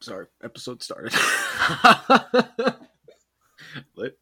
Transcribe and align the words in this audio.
sorry. 0.00 0.26
Episode 0.42 0.82
started. 0.82 1.12
Lit. 3.96 4.18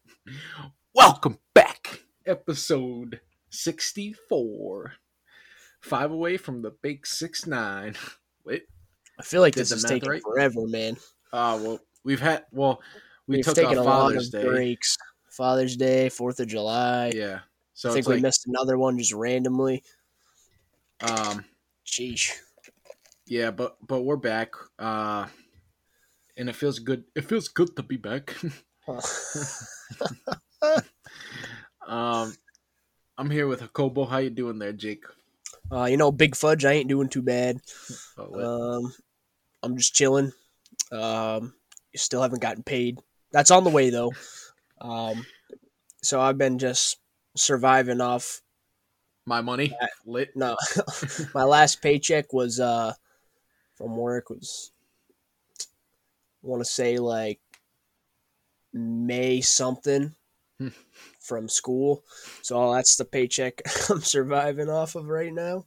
Welcome 0.93 1.37
back. 1.53 2.01
Episode 2.25 3.21
64. 3.49 4.93
Five 5.81 6.11
away 6.11 6.37
from 6.37 6.61
the 6.61 6.71
big 6.81 7.07
six 7.07 7.47
nine. 7.47 7.95
Wait. 8.45 8.63
I 9.17 9.23
feel 9.23 9.41
like 9.41 9.55
this 9.55 9.71
is 9.71 9.83
taking 9.83 10.09
right? 10.09 10.21
forever, 10.21 10.67
man. 10.67 10.97
Uh 11.31 11.59
well 11.61 11.79
we've 12.03 12.19
had 12.19 12.43
well 12.51 12.81
we 13.27 13.37
We've 13.37 13.45
took 13.45 13.55
taken 13.55 13.77
off 13.77 13.85
a 13.85 13.87
lot 13.87 14.01
Father's 14.11 14.33
of 14.33 14.41
Day. 14.41 14.47
breaks. 14.47 14.97
Father's 15.31 15.77
Day, 15.77 16.09
Fourth 16.09 16.39
of 16.41 16.47
July. 16.47 17.11
Yeah. 17.15 17.39
So 17.73 17.89
I 17.89 17.93
think 17.93 18.07
we 18.07 18.15
like 18.15 18.23
missed 18.23 18.45
another 18.47 18.77
one 18.77 18.97
just 18.97 19.13
randomly. 19.13 19.83
um 21.01 21.45
Sheesh. 21.85 22.31
yeah, 23.25 23.51
but 23.51 23.77
but 23.87 24.01
we're 24.01 24.17
back. 24.17 24.51
Uh 24.77 25.27
and 26.39 26.49
it 26.49 26.55
feels 26.55 26.79
good. 26.79 27.03
It 27.15 27.25
feels 27.25 27.49
good 27.49 27.75
to 27.75 27.83
be 27.83 27.97
back. 27.97 28.35
um 31.85 32.33
I'm 33.17 33.29
here 33.29 33.45
with 33.45 33.59
Jacobo. 33.59 34.05
How 34.05 34.17
you 34.17 34.31
doing 34.31 34.57
there, 34.57 34.73
Jake? 34.73 35.03
uh, 35.71 35.85
you 35.85 35.97
know, 35.97 36.11
Big 36.11 36.35
Fudge, 36.35 36.65
I 36.65 36.71
ain't 36.71 36.87
doing 36.87 37.09
too 37.09 37.21
bad. 37.21 37.57
Oh. 38.17 38.79
Um, 38.79 38.93
I'm 39.61 39.77
just 39.77 39.93
chilling. 39.93 40.31
Um, 40.91 41.53
still 41.95 42.21
haven't 42.21 42.41
gotten 42.41 42.63
paid. 42.63 42.97
That's 43.31 43.51
on 43.51 43.63
the 43.63 43.69
way 43.69 43.89
though. 43.89 44.13
Um, 44.81 45.25
so 46.01 46.21
I've 46.21 46.37
been 46.37 46.57
just 46.57 46.97
surviving 47.35 48.01
off. 48.01 48.41
My 49.25 49.41
money 49.41 49.75
lit. 50.05 50.35
No, 50.35 50.55
my 51.35 51.43
last 51.43 51.81
paycheck 51.81 52.33
was 52.33 52.59
uh 52.59 52.93
from 53.75 53.95
work 53.95 54.29
was 54.29 54.71
want 56.41 56.61
to 56.61 56.65
say 56.65 56.97
like 56.97 57.41
May 58.73 59.41
something 59.41 60.15
Hmm. 60.59 60.69
from 61.19 61.47
school. 61.49 62.03
So 62.41 62.73
that's 62.73 62.97
the 62.97 63.05
paycheck 63.05 63.61
I'm 63.89 64.01
surviving 64.01 64.69
off 64.69 64.95
of 64.95 65.07
right 65.07 65.33
now. 65.33 65.65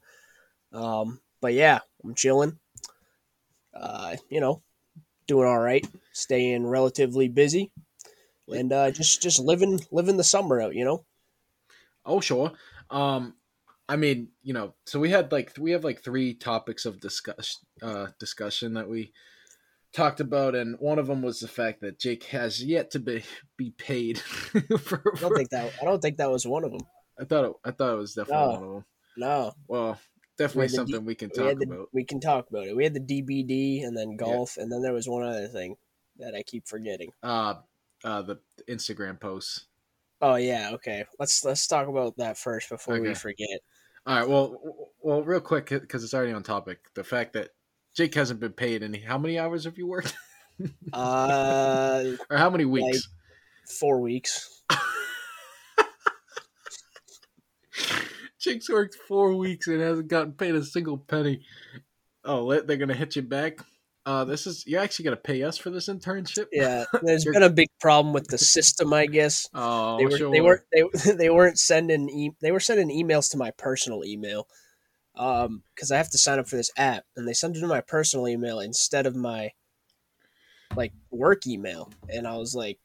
Um, 0.73 1.23
but 1.41 1.55
yeah, 1.55 1.81
I'm 2.05 2.15
chilling. 2.15 2.61
Uh, 3.75 4.17
you 4.29 4.41
know, 4.41 4.63
doing 5.27 5.49
all 5.49 5.61
right, 5.61 5.87
staying 6.13 6.67
relatively 6.67 7.29
busy, 7.29 7.73
and 8.53 8.73
uh, 8.73 8.91
just 8.93 9.23
just 9.23 9.41
living 9.41 9.81
living 9.93 10.17
the 10.19 10.25
summer 10.25 10.61
out. 10.61 10.75
You 10.75 10.85
know. 10.85 11.07
Oh 12.05 12.21
sure. 12.21 12.53
Um, 12.91 13.37
I 13.89 13.97
mean, 13.97 14.33
you 14.43 14.53
know, 14.55 14.75
so 14.87 15.01
we 15.01 15.11
had 15.11 15.33
like 15.33 15.53
we 15.59 15.73
have 15.73 15.85
like 15.85 16.03
three 16.03 16.35
topics 16.35 16.85
of 16.87 17.01
discuss 17.01 17.65
uh 17.83 18.09
discussion 18.19 18.75
that 18.75 18.89
we 18.89 19.13
talked 19.93 20.21
about, 20.21 20.55
and 20.55 20.77
one 20.79 20.99
of 20.99 21.07
them 21.07 21.23
was 21.23 21.41
the 21.41 21.49
fact 21.49 21.81
that 21.83 21.99
Jake 21.99 22.25
has 22.25 22.63
yet 22.63 22.91
to 22.93 22.99
be 22.99 23.23
be 23.57 23.71
paid. 23.73 24.19
for, 24.79 25.03
I 25.17 25.21
don't 25.21 25.37
think 25.37 25.51
that 25.51 25.73
I 25.81 25.85
don't 25.85 26.01
think 26.01 26.17
that 26.19 26.31
was 26.31 26.47
one 26.47 26.65
of 26.65 26.73
them. 26.73 26.87
I 27.21 27.25
thought 27.25 27.45
it, 27.45 27.53
I 27.65 27.71
thought 27.71 27.93
it 27.95 27.99
was 27.99 28.15
definitely 28.15 28.47
No. 28.47 28.51
one 28.53 28.63
of 28.63 28.71
them. 28.71 28.85
No, 29.15 29.53
Well, 29.69 30.01
definitely 30.39 30.69
the 30.69 30.75
something 30.75 31.05
we 31.05 31.15
can 31.15 31.29
talk 31.31 31.45
had 31.47 31.59
the, 31.59 31.67
about. 31.67 31.89
we 31.93 32.05
can 32.05 32.19
talk 32.19 32.49
about 32.49 32.67
it. 32.67 32.75
We 32.75 32.85
had 32.85 32.95
the 32.95 33.01
DBD 33.01 33.85
and 33.85 33.97
then 33.97 34.17
golf, 34.17 34.57
and 34.57 34.73
then 34.73 34.81
there 34.81 34.95
was 34.95 35.09
one 35.09 35.23
other 35.23 35.49
thing 35.49 35.77
that 36.19 36.35
I 36.35 36.43
keep 36.43 36.67
forgetting. 36.67 37.13
Uh, 37.23 37.57
uh, 38.05 38.23
the 38.23 38.41
Instagram 38.69 39.21
posts. 39.21 39.67
Oh 40.21 40.37
yeah, 40.37 40.71
okay. 40.75 41.05
Let's 41.19 41.45
let's 41.45 41.67
talk 41.67 41.89
about 41.89 42.17
that 42.17 42.39
first 42.39 42.69
before 42.71 43.01
we 43.01 43.15
forget. 43.15 43.61
All 44.07 44.19
right. 44.19 44.29
Well, 44.29 44.89
well, 45.01 45.23
real 45.23 45.41
quick 45.41 45.69
because 45.69 46.05
it's 46.05 46.15
already 46.15 46.33
on 46.33 46.43
topic. 46.43 46.79
The 46.95 47.05
fact 47.05 47.35
that 47.35 47.51
Jake 47.97 48.15
hasn't 48.15 48.41
been 48.41 48.53
paid, 48.53 48.83
any. 48.83 48.99
how 49.01 49.19
many 49.19 49.39
hours 49.39 49.65
have 49.65 49.77
you 49.79 49.87
worked, 49.87 50.15
Uh, 50.93 52.05
or 52.31 52.37
how 52.37 52.51
many 52.51 52.65
weeks? 52.65 52.87
Like- 52.97 53.69
four 53.79 54.01
weeks. 54.01 54.63
Jake's 58.41 58.69
worked 58.69 58.97
four 59.09 59.35
weeks 59.35 59.69
and 59.69 59.81
hasn't 59.81 60.09
gotten 60.09 60.33
paid 60.33 60.55
a 60.55 60.65
single 60.65 60.99
penny. 60.99 61.43
Oh, 62.25 62.61
they're 62.61 62.77
gonna 62.77 62.95
hit 62.95 63.17
you 63.17 63.23
back. 63.23 63.59
Uh, 64.05 64.25
this 64.25 64.47
is 64.49 64.67
you're 64.67 64.81
actually 64.81 65.05
gonna 65.05 65.17
pay 65.17 65.43
us 65.45 65.57
for 65.57 65.71
this 65.71 65.89
internship. 65.89 66.47
Yeah, 66.53 66.85
there's 67.03 67.25
been 67.25 67.45
a 67.45 67.51
big 67.51 67.69
problem 67.81 68.13
with 68.13 68.27
the 68.29 68.39
system, 68.39 68.93
I 68.93 69.07
guess. 69.07 69.49
Oh, 69.55 69.97
They 69.99 70.05
were 70.07 70.19
sure. 70.19 70.31
they 70.33 70.41
weren't 70.41 70.63
they, 70.73 71.13
they 71.13 71.31
weren't 71.31 71.59
sending 71.59 72.09
e- 72.11 72.35
they 72.41 72.51
were 72.53 72.61
sending 72.61 72.89
emails 72.91 73.31
to 73.31 73.37
my 73.37 73.53
personal 73.53 74.05
email. 74.05 74.49
Um, 75.15 75.63
because 75.75 75.93
I 75.93 75.99
have 75.99 76.11
to 76.11 76.19
sign 76.19 76.39
up 76.39 76.49
for 76.49 76.57
this 76.57 76.73
app, 76.77 77.05
and 77.17 77.29
they 77.29 77.35
sent 77.35 77.57
it 77.57 77.61
to 77.61 77.67
my 77.67 77.83
personal 77.83 78.29
email 78.29 78.61
instead 78.61 79.07
of 79.07 79.15
my 79.15 79.53
like 80.77 80.93
work 81.11 81.47
email. 81.47 81.91
And 82.09 82.27
I 82.27 82.37
was 82.37 82.55
like, 82.55 82.79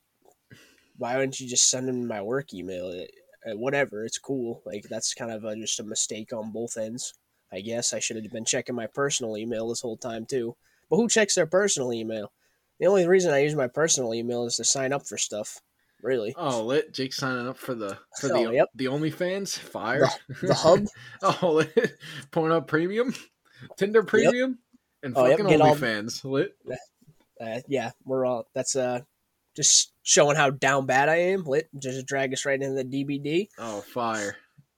why 0.97 1.15
wouldn't 1.15 1.39
you 1.39 1.47
just 1.47 1.69
send 1.69 1.87
them 1.87 2.07
my 2.07 2.21
work 2.21 2.53
email? 2.53 2.89
It, 2.89 3.11
uh, 3.49 3.55
whatever, 3.55 4.03
it's 4.03 4.17
cool. 4.17 4.61
Like 4.65 4.83
that's 4.89 5.13
kind 5.13 5.31
of 5.31 5.45
a, 5.45 5.55
just 5.55 5.79
a 5.79 5.83
mistake 5.83 6.33
on 6.33 6.51
both 6.51 6.77
ends. 6.77 7.13
I 7.51 7.61
guess 7.61 7.93
I 7.93 7.99
should 7.99 8.17
have 8.17 8.31
been 8.31 8.45
checking 8.45 8.75
my 8.75 8.87
personal 8.87 9.37
email 9.37 9.69
this 9.69 9.81
whole 9.81 9.97
time 9.97 10.25
too. 10.25 10.55
But 10.89 10.97
who 10.97 11.07
checks 11.07 11.35
their 11.35 11.45
personal 11.45 11.93
email? 11.93 12.31
The 12.79 12.87
only 12.87 13.07
reason 13.07 13.33
I 13.33 13.43
use 13.43 13.55
my 13.55 13.67
personal 13.67 14.13
email 14.13 14.45
is 14.45 14.57
to 14.57 14.63
sign 14.63 14.91
up 14.91 15.07
for 15.07 15.17
stuff. 15.17 15.61
Really, 16.03 16.33
Oh, 16.37 16.63
lit. 16.63 16.93
Jake 16.93 17.11
signing 17.13 17.47
up 17.47 17.57
for 17.57 17.73
the 17.73 17.97
for 18.19 18.27
the 18.27 18.33
Oh, 18.35 18.51
yep. 18.51 18.69
the 18.75 18.85
OnlyFans. 18.85 19.57
Fire. 19.57 20.07
the 20.41 20.53
hub. 20.53 20.85
oh, 21.41 21.53
lit. 21.53 21.97
Pornhub 22.31 22.67
Premium, 22.67 23.13
Tinder 23.77 24.03
Premium, 24.03 24.59
and 25.03 25.13
Oh, 25.17 25.25
yep, 25.25 25.39
fucking 25.39 25.51
get 25.57 25.61
all- 25.61 25.75
OnlyFans. 25.75 26.23
Lit. 26.23 26.55
uh, 27.41 27.59
yeah, 27.67 27.91
we're 28.05 28.25
all 28.25 28.47
that's 28.53 28.75
uh 28.75 29.01
just 29.55 29.91
showing 30.03 30.35
how 30.35 30.51
down 30.51 30.85
bad 30.85 31.09
I 31.09 31.15
am. 31.15 31.43
Lit 31.45 31.67
just 31.79 32.05
drag 32.05 32.31
us 32.31 32.45
right 32.45 32.61
into 32.61 32.75
the 32.75 32.85
DBD. 32.85 33.47
Oh, 33.57 33.81
fire. 33.81 34.35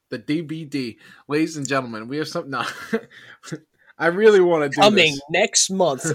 The 0.09 0.19
DBD, 0.19 0.97
ladies 1.27 1.57
and 1.57 1.67
gentlemen, 1.67 2.07
we 2.07 2.17
have 2.17 2.27
something. 2.29 2.49
No, 2.51 2.63
I 3.99 4.07
really 4.07 4.39
want 4.39 4.63
to 4.63 4.69
do 4.69 4.81
Coming 4.81 5.13
this. 5.13 5.21
next 5.29 5.69
month. 5.69 6.05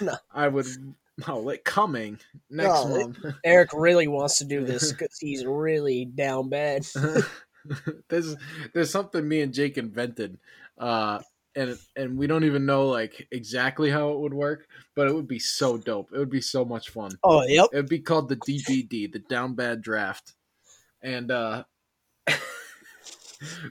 No, 0.00 0.14
I 0.32 0.48
would. 0.48 0.66
Oh, 1.28 1.38
like 1.38 1.64
coming 1.64 2.18
next 2.50 2.84
No, 2.84 2.88
month. 2.88 3.18
Eric 3.44 3.70
really 3.72 4.06
wants 4.06 4.38
to 4.38 4.44
do 4.44 4.64
this 4.64 4.92
because 4.92 5.16
he's 5.18 5.46
really 5.46 6.04
down 6.04 6.50
bad. 6.50 6.86
there's 8.10 8.36
there's 8.74 8.90
something 8.90 9.26
me 9.26 9.40
and 9.40 9.54
Jake 9.54 9.78
invented, 9.78 10.38
uh, 10.76 11.20
and 11.54 11.78
and 11.96 12.18
we 12.18 12.26
don't 12.26 12.44
even 12.44 12.66
know 12.66 12.86
like 12.88 13.26
exactly 13.30 13.90
how 13.90 14.10
it 14.10 14.18
would 14.18 14.34
work, 14.34 14.68
but 14.94 15.08
it 15.08 15.14
would 15.14 15.26
be 15.26 15.38
so 15.38 15.78
dope. 15.78 16.10
It 16.12 16.18
would 16.18 16.30
be 16.30 16.42
so 16.42 16.66
much 16.66 16.90
fun. 16.90 17.12
Oh, 17.24 17.42
yep. 17.46 17.68
It 17.72 17.76
would 17.76 17.88
be 17.88 18.00
called 18.00 18.28
the 18.28 18.36
DBD, 18.36 19.10
the 19.10 19.24
Down 19.30 19.54
Bad 19.54 19.80
Draft, 19.80 20.34
and 21.02 21.30
uh, 21.30 21.64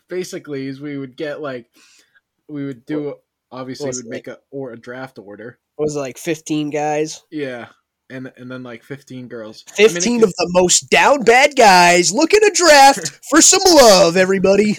basically, 0.09 0.67
is 0.67 0.81
we 0.81 0.97
would 0.97 1.16
get 1.16 1.41
like 1.41 1.69
we 2.47 2.66
would 2.66 2.85
do 2.85 3.16
obviously 3.55 3.89
it, 3.89 4.05
make 4.05 4.27
a 4.27 4.39
or 4.51 4.71
a 4.71 4.79
draft 4.79 5.17
order, 5.19 5.59
was 5.77 5.95
it, 5.95 5.99
like 5.99 6.17
15 6.17 6.69
guys? 6.69 7.23
yeah, 7.31 7.67
and 8.09 8.31
and 8.38 8.51
then 8.51 8.63
like 8.63 8.83
fifteen 8.83 9.27
girls. 9.27 9.66
I 9.77 9.81
mean, 9.81 9.89
it 9.89 9.93
15 9.93 10.23
of 10.23 10.29
the 10.29 10.49
most 10.53 10.89
down 10.89 11.23
bad 11.23 11.55
guys 11.55 12.11
looking 12.11 12.41
to 12.41 12.51
draft 12.53 13.19
for 13.29 13.41
some 13.41 13.61
love, 13.66 14.17
everybody. 14.17 14.77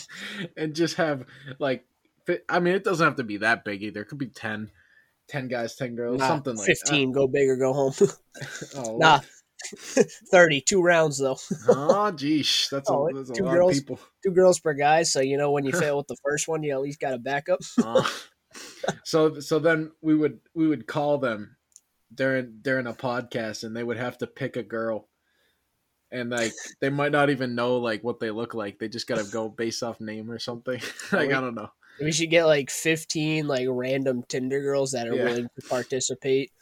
and 0.56 0.74
just 0.74 0.96
have 0.96 1.24
like 1.58 1.84
I 2.48 2.58
mean 2.58 2.74
it 2.74 2.84
doesn't 2.84 3.04
have 3.04 3.16
to 3.16 3.24
be 3.24 3.38
that 3.38 3.64
big 3.64 3.82
either. 3.82 4.02
It 4.02 4.08
could 4.08 4.18
be 4.18 4.28
10, 4.28 4.70
10 5.28 5.48
guys, 5.48 5.76
10 5.76 5.94
girls, 5.94 6.18
Nah, 6.18 6.28
something 6.28 6.56
like 6.56 6.66
15, 6.66 7.12
go 7.12 7.26
big 7.26 7.48
or 7.48 7.56
go 7.56 7.72
home. 7.72 7.92
Oh, 8.76 8.98
nah, 8.98 9.20
30, 10.30 10.60
two 10.62 10.82
rounds 10.82 11.18
though. 11.18 11.36
oh 11.68 12.12
geesh, 12.14 12.68
that's 12.70 12.88
Oh, 12.90 13.08
a, 13.08 13.12
that's 13.12 13.30
a 13.30 13.34
two 13.34 13.44
lot 13.44 13.54
girls. 13.54 13.78
of 13.78 13.82
people. 13.86 14.00
Two 14.24 14.30
girls 14.32 14.60
per 14.60 14.74
guy, 14.74 15.02
so 15.02 15.20
you 15.20 15.36
know 15.36 15.50
when 15.50 15.64
you 15.64 15.72
fail 15.78 15.96
with 15.96 16.06
the 16.06 16.16
first 16.24 16.48
one, 16.48 16.62
you 16.62 16.72
at 16.72 16.80
least 16.80 17.00
got 17.00 17.14
a 17.14 17.18
backup. 17.18 17.60
Uh, 17.82 18.08
so 19.04 19.40
so 19.40 19.58
then 19.58 19.92
we 20.00 20.14
would 20.14 20.40
we 20.54 20.66
would 20.66 20.86
call 20.86 21.18
them 21.18 21.56
during 22.14 22.58
during 22.62 22.86
a 22.86 22.92
podcast 22.92 23.64
and 23.64 23.76
they 23.76 23.82
would 23.84 23.96
have 23.96 24.18
to 24.18 24.26
pick 24.26 24.56
a 24.56 24.62
girl. 24.62 25.08
And 26.12 26.30
like 26.30 26.52
they 26.80 26.90
might 26.90 27.10
not 27.10 27.30
even 27.30 27.56
know 27.56 27.78
like 27.78 28.04
what 28.04 28.20
they 28.20 28.30
look 28.30 28.54
like. 28.54 28.78
They 28.78 28.88
just 28.88 29.08
gotta 29.08 29.24
go 29.32 29.48
based 29.48 29.82
off 29.82 30.00
name 30.00 30.30
or 30.30 30.38
something. 30.38 30.80
like 31.12 31.32
I 31.32 31.40
don't 31.40 31.56
know. 31.56 31.70
We 32.00 32.12
should 32.12 32.30
get 32.30 32.44
like 32.44 32.70
15 32.70 33.46
like 33.48 33.66
random 33.68 34.22
Tinder 34.28 34.60
girls 34.60 34.92
that 34.92 35.08
are 35.08 35.14
Yeah. 35.14 35.24
willing 35.24 35.48
to 35.58 35.68
participate. 35.68 36.52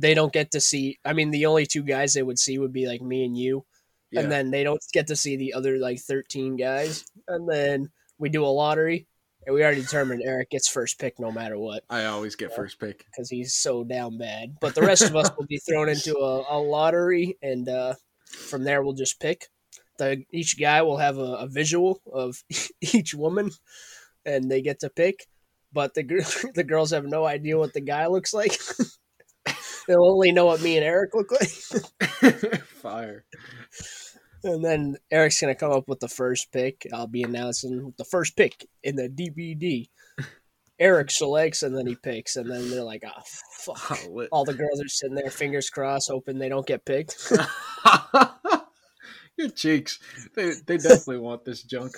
They 0.00 0.14
don't 0.14 0.32
get 0.32 0.52
to 0.52 0.60
see. 0.60 0.98
I 1.04 1.12
mean, 1.12 1.30
the 1.32 1.46
only 1.46 1.66
two 1.66 1.82
guys 1.82 2.12
they 2.14 2.22
would 2.22 2.38
see 2.38 2.58
would 2.58 2.72
be 2.72 2.86
like 2.86 3.02
me 3.02 3.24
and 3.24 3.36
you, 3.36 3.64
Yeah. 4.12 4.20
and 4.20 4.30
then 4.32 4.50
they 4.50 4.62
don't 4.62 4.80
get 4.92 5.08
to 5.08 5.16
see 5.16 5.36
the 5.36 5.54
other 5.54 5.76
like 5.78 5.98
13 5.98 6.56
guys. 6.56 7.04
And 7.26 7.48
then 7.48 7.90
we 8.18 8.28
do 8.28 8.44
a 8.44 8.46
lottery, 8.46 9.08
and 9.44 9.54
we 9.54 9.62
already 9.62 9.80
determined 9.82 10.22
Eric 10.24 10.50
gets 10.50 10.68
first 10.68 10.98
pick 11.00 11.18
no 11.18 11.32
matter 11.32 11.58
what 11.58 11.82
I 11.90 12.04
always 12.04 12.36
get 12.36 12.54
first 12.54 12.78
pick. 12.78 13.04
because 13.10 13.28
he's 13.28 13.54
so 13.56 13.82
down 13.84 14.18
bad. 14.18 14.56
But 14.60 14.74
the 14.76 14.82
rest 14.82 15.02
of 15.02 15.16
us 15.16 15.30
will 15.36 15.46
be 15.46 15.58
thrown 15.58 15.88
into 15.88 16.16
a, 16.16 16.44
a 16.48 16.58
lottery, 16.58 17.36
and 17.42 17.68
uh, 17.68 17.94
from 18.26 18.62
there 18.64 18.82
we'll 18.82 18.94
just 18.94 19.18
pick. 19.20 19.46
The 19.98 20.22
each 20.32 20.60
guy 20.60 20.82
will 20.82 20.98
have 20.98 21.18
a, 21.18 21.32
a 21.42 21.48
visual 21.48 22.00
of 22.12 22.36
each 22.80 23.14
woman, 23.14 23.50
and 24.24 24.48
they 24.48 24.62
get 24.62 24.78
to 24.80 24.90
pick. 24.90 25.26
But 25.72 25.94
the 25.94 26.02
the 26.54 26.64
girls 26.64 26.92
have 26.92 27.04
no 27.04 27.24
idea 27.26 27.58
what 27.58 27.72
the 27.72 27.80
guy 27.80 28.06
looks 28.06 28.32
like. 28.32 28.56
They'll 29.88 30.04
only 30.04 30.32
know 30.32 30.44
what 30.44 30.60
me 30.60 30.76
and 30.76 30.84
Eric 30.84 31.14
look 31.14 31.32
like. 31.32 31.48
Fire. 32.82 33.24
And 34.44 34.62
then 34.62 34.96
Eric's 35.10 35.40
gonna 35.40 35.54
come 35.54 35.72
up 35.72 35.88
with 35.88 36.00
the 36.00 36.08
first 36.08 36.52
pick. 36.52 36.86
I'll 36.92 37.06
be 37.06 37.22
announcing 37.22 37.94
the 37.96 38.04
first 38.04 38.36
pick 38.36 38.68
in 38.84 38.96
the 38.96 39.08
DBD. 39.08 39.88
Eric 40.78 41.10
selects 41.10 41.62
and 41.62 41.76
then 41.76 41.86
he 41.86 41.96
picks, 41.96 42.36
and 42.36 42.48
then 42.48 42.70
they're 42.70 42.84
like, 42.84 43.02
"Oh 43.04 43.22
fuck!" 43.60 43.98
Oh. 44.08 44.28
All 44.30 44.44
the 44.44 44.54
girls 44.54 44.80
are 44.80 44.88
sitting 44.88 45.16
there, 45.16 45.30
fingers 45.30 45.70
crossed, 45.70 46.10
hoping 46.10 46.38
they 46.38 46.50
don't 46.50 46.66
get 46.66 46.84
picked. 46.84 47.32
Your 49.38 49.48
cheeks. 49.50 49.98
They 50.34 50.52
they 50.66 50.76
definitely 50.76 51.18
want 51.18 51.44
this 51.46 51.62
junk. 51.62 51.96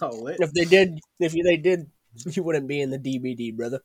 Oh, 0.00 0.26
if 0.26 0.52
they 0.52 0.64
did, 0.64 0.98
if 1.18 1.32
they 1.32 1.56
did, 1.56 1.90
you 2.26 2.42
wouldn't 2.42 2.68
be 2.68 2.80
in 2.80 2.90
the 2.90 2.98
DBD, 2.98 3.56
brother. 3.56 3.80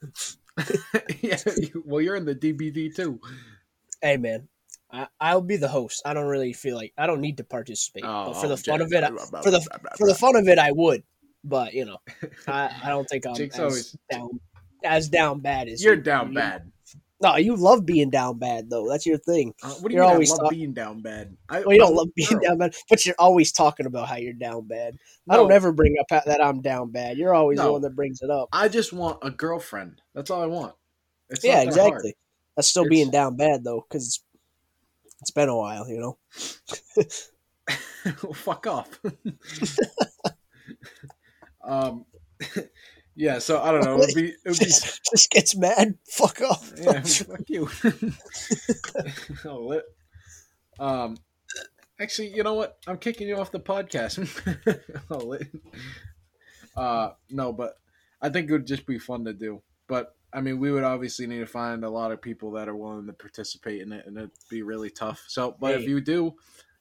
yeah, 1.22 1.38
well, 1.86 2.02
you're 2.02 2.16
in 2.16 2.26
the 2.26 2.36
DBD 2.36 2.96
too. 2.96 3.20
Hey, 4.02 4.18
man, 4.18 4.48
I, 4.92 5.08
I'll 5.20 5.42
be 5.42 5.58
the 5.58 5.68
host. 5.68 6.02
I 6.06 6.14
don't 6.14 6.28
really 6.28 6.54
feel 6.54 6.76
like 6.76 6.94
I 6.98 7.08
don't 7.08 7.22
need 7.22 7.38
to 7.38 7.44
participate, 7.44 8.04
but 8.04 8.34
for 8.34 8.48
the 8.48 8.58
fun 8.58 8.82
of 8.82 8.92
it, 8.94 9.04
I, 9.04 9.10
for 9.42 9.52
the 9.52 9.62
for 9.98 10.08
the 10.08 10.16
fun 10.16 10.36
of 10.36 10.48
it, 10.48 10.60
I 10.60 10.72
would. 10.72 11.04
But 11.44 11.74
you 11.74 11.86
know, 11.86 11.98
I, 12.48 12.70
I 12.84 12.90
don't 12.90 13.06
think 13.06 13.26
I'm 13.26 13.36
Jake's 13.36 13.56
as 13.56 13.60
always- 13.62 13.98
down 14.12 14.30
as 14.84 15.10
down 15.10 15.40
bad 15.40 15.70
as 15.70 15.84
you're 15.84 15.96
you. 15.96 16.02
down 16.02 16.30
You- 16.30 16.36
bad. 16.40 16.72
No, 17.24 17.38
you 17.38 17.56
love 17.56 17.86
being 17.86 18.10
down 18.10 18.38
bad 18.38 18.70
though. 18.70 18.88
That's 18.90 19.06
your 19.06 19.18
thing. 19.18 19.54
Uh, 19.64 19.70
what 19.76 19.90
do 19.90 19.94
you 19.96 20.00
You're 20.00 20.04
mean? 20.08 20.14
always 20.14 20.32
I 20.32 20.36
love 20.36 20.42
talk- 20.44 20.52
being 20.52 20.74
down 20.74 21.02
bad. 21.02 21.38
I, 21.50 21.62
Well, 21.62 21.72
you 21.74 21.80
don't 21.80 21.96
love 21.96 22.10
being 22.16 22.28
girl. 22.30 22.42
down 22.42 22.58
bad, 22.58 22.76
but 22.90 23.06
you're 23.06 23.16
always 23.18 23.52
talking 23.54 23.86
about 23.86 24.10
how 24.10 24.18
you're 24.18 24.34
down 24.34 24.68
bad. 24.68 24.98
I 25.30 25.38
don't 25.38 25.52
ever 25.52 25.72
bring 25.72 25.96
up 26.00 26.08
that 26.26 26.44
I'm 26.44 26.62
down 26.62 26.92
bad. 26.92 27.18
You're 27.18 27.34
always 27.34 27.60
the 27.60 27.72
one 27.72 27.82
that 27.84 27.96
brings 27.96 28.22
it 28.22 28.30
up. 28.30 28.50
I 28.52 28.68
just 28.68 28.92
want 28.94 29.20
a 29.22 29.32
girlfriend. 29.32 30.02
That's 30.14 30.30
all 30.30 30.42
I 30.44 30.48
want. 30.48 30.76
It's 31.30 31.44
yeah, 31.46 31.64
that 31.64 31.74
hard. 31.74 31.78
exactly. 31.88 32.18
That's 32.58 32.68
still 32.68 32.84
It's- 32.84 32.98
being 32.98 33.10
down 33.10 33.38
bad 33.38 33.64
though, 33.64 33.86
because 33.90 34.06
it's, 34.08 34.24
it's 35.22 35.32
been 35.32 35.48
a 35.50 35.56
while, 35.58 35.88
you 35.90 36.00
know. 36.00 36.18
Fuck 38.34 38.68
off. 38.68 39.00
um, 41.64 42.06
yeah. 43.16 43.40
So 43.40 43.62
I 43.62 43.72
don't 43.72 43.84
know. 43.84 44.02
It'd 44.02 44.16
be, 44.16 44.34
it'd 44.46 44.60
be 44.60 44.66
just, 44.66 45.02
just 45.12 45.30
gets 45.32 45.56
mad. 45.56 45.98
Fuck 46.10 46.42
off. 46.42 46.72
yeah. 46.78 47.02
Fuck 47.02 47.50
you. 47.50 47.70
oh, 49.46 49.60
lit. 49.66 49.84
Um, 50.80 51.18
actually, 52.00 52.30
you 52.36 52.44
know 52.44 52.54
what? 52.54 52.78
I'm 52.88 52.98
kicking 52.98 53.28
you 53.28 53.38
off 53.38 53.52
the 53.52 53.60
podcast. 53.60 54.18
oh, 55.10 55.18
lit. 55.18 55.48
Uh, 56.76 57.10
no, 57.30 57.54
but 57.54 57.76
I 58.22 58.30
think 58.30 58.50
it 58.50 58.54
would 58.54 58.68
just 58.68 58.86
be 58.86 59.00
fun 59.00 59.26
to 59.26 59.34
do. 59.34 59.62
But 59.88 60.16
I 60.34 60.42
mean, 60.42 60.60
we 60.60 60.72
would 60.72 60.84
obviously 60.84 61.28
need 61.28 61.40
to 61.40 61.46
find 61.46 61.84
a 61.84 61.90
lot 61.90 62.12
of 62.12 62.22
people 62.22 62.52
that 62.54 62.68
are 62.68 62.76
willing 62.76 63.06
to 63.08 63.14
participate 63.14 63.82
in 63.82 63.92
it, 63.92 64.06
and 64.08 64.18
it'd 64.18 64.32
be 64.50 64.64
really 64.64 64.90
tough. 64.90 65.24
So, 65.28 65.56
but 65.60 65.76
if 65.76 65.88
you 65.88 66.02
do, 66.02 66.34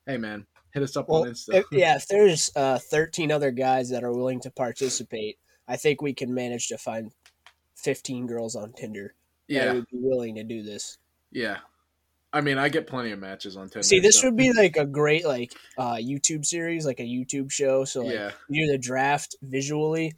hey 0.07 0.17
man, 0.17 0.47
hit 0.73 0.83
us 0.83 0.97
up 0.97 1.09
Well, 1.09 1.23
on 1.23 1.29
Insta. 1.29 1.55
if, 1.55 1.67
yeah, 1.71 1.97
if 1.97 2.07
there's 2.09 2.51
uh, 2.57 2.79
13 2.79 3.31
other 3.31 3.51
guys 3.51 3.91
that 3.91 4.05
are 4.05 4.13
willing 4.13 4.41
to 4.41 4.51
participate, 4.51 5.39
I 5.73 5.77
think 5.77 6.03
we 6.03 6.13
can 6.13 6.35
manage 6.35 6.69
to 6.69 6.77
find 6.77 7.11
15 7.77 8.27
girls 8.27 8.55
on 8.55 8.75
Tinder 8.75 9.15
yeah, 9.49 9.73
would 9.73 9.89
be 9.89 9.97
willing 9.99 10.35
to 10.35 10.45
do 10.45 10.63
this. 10.63 10.99
yeah. 11.31 11.59
I 12.35 12.41
mean, 12.41 12.57
I 12.57 12.71
get 12.71 12.87
plenty 12.87 13.11
of 13.11 13.19
matches 13.19 13.59
on 13.59 13.69
Tinder. 13.69 13.83
See, 13.83 14.01
this 14.01 14.21
so- 14.21 14.29
would 14.29 14.37
be 14.37 14.55
like 14.55 14.79
a 14.79 14.87
great 14.87 15.27
like 15.27 15.53
uh, 15.77 15.97
YouTube 15.97 16.47
series, 16.47 16.87
like 16.87 16.99
a 16.99 17.03
YouTube 17.03 17.51
show. 17.53 17.85
So 17.85 18.01
like 18.03 18.15
yeah, 18.15 18.31
you 18.49 18.67
do 18.67 18.73
the 18.73 18.79
draft 18.79 19.37
visually, 19.43 20.15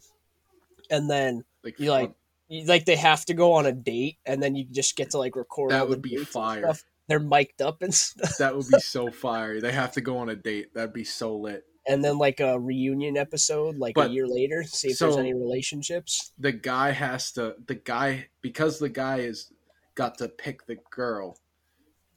and 0.91 1.11
then 1.11 1.45
like, 1.65 1.81
you 1.81 1.91
like 1.91 2.13
you, 2.47 2.67
like 2.67 2.85
they 2.85 2.95
have 2.95 3.25
to 3.25 3.35
go 3.35 3.55
on 3.55 3.67
a 3.67 3.73
date, 3.73 4.19
and 4.25 4.41
then 4.41 4.55
you 4.55 4.65
just 4.65 4.95
get 4.95 5.11
to 5.11 5.19
like 5.19 5.35
record. 5.35 5.73
That 5.73 5.89
would 5.89 6.03
be 6.03 6.17
fire. 6.19 6.73
They're 7.09 7.19
mic'd 7.19 7.61
up 7.61 7.83
and 7.83 7.93
stuff, 8.05 8.37
that 8.39 8.57
would 8.57 8.69
be 8.69 8.79
so 8.79 9.11
fire. 9.11 9.61
They 9.61 9.73
have 9.73 9.91
to 9.93 10.01
go 10.01 10.19
on 10.19 10.29
a 10.29 10.37
date. 10.37 10.73
That'd 10.73 10.93
be 10.93 11.03
so 11.03 11.37
lit. 11.37 11.65
And 11.87 12.03
then 12.05 12.19
like 12.19 12.41
a 12.41 12.59
reunion 12.59 13.17
episode, 13.17 13.77
like 13.79 13.95
But- 13.95 14.11
a 14.11 14.13
year 14.13 14.27
later, 14.27 14.63
see 14.65 14.89
if 14.89 14.99
there's 14.99 15.17
any 15.17 15.35
relationships. 15.35 16.33
The 16.39 16.53
guy 16.53 16.91
has 16.93 17.33
to. 17.33 17.57
The 17.67 17.75
guy 17.77 18.29
because 18.41 18.79
the 18.79 18.89
guy 18.89 19.19
is 19.19 19.53
got 19.95 20.19
to 20.19 20.29
pick 20.29 20.67
the 20.67 20.79
girl, 20.91 21.39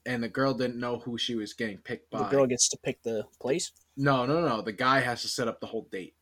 and 0.06 0.22
the 0.22 0.28
girl 0.28 0.54
didn't 0.54 0.80
know 0.80 0.98
who 0.98 1.18
she 1.18 1.34
was 1.34 1.52
getting 1.52 1.78
picked 1.78 2.10
by. 2.10 2.18
The 2.24 2.28
girl 2.36 2.46
gets 2.46 2.68
to 2.70 2.78
pick 2.78 3.02
the 3.02 3.24
place. 3.40 3.72
No, 3.96 4.26
no, 4.26 4.40
no. 4.46 4.62
The 4.62 4.72
guy 4.72 5.00
has 5.00 5.22
to 5.22 5.28
set 5.28 5.48
up 5.48 5.60
the 5.60 5.66
whole 5.66 5.88
date 5.90 6.14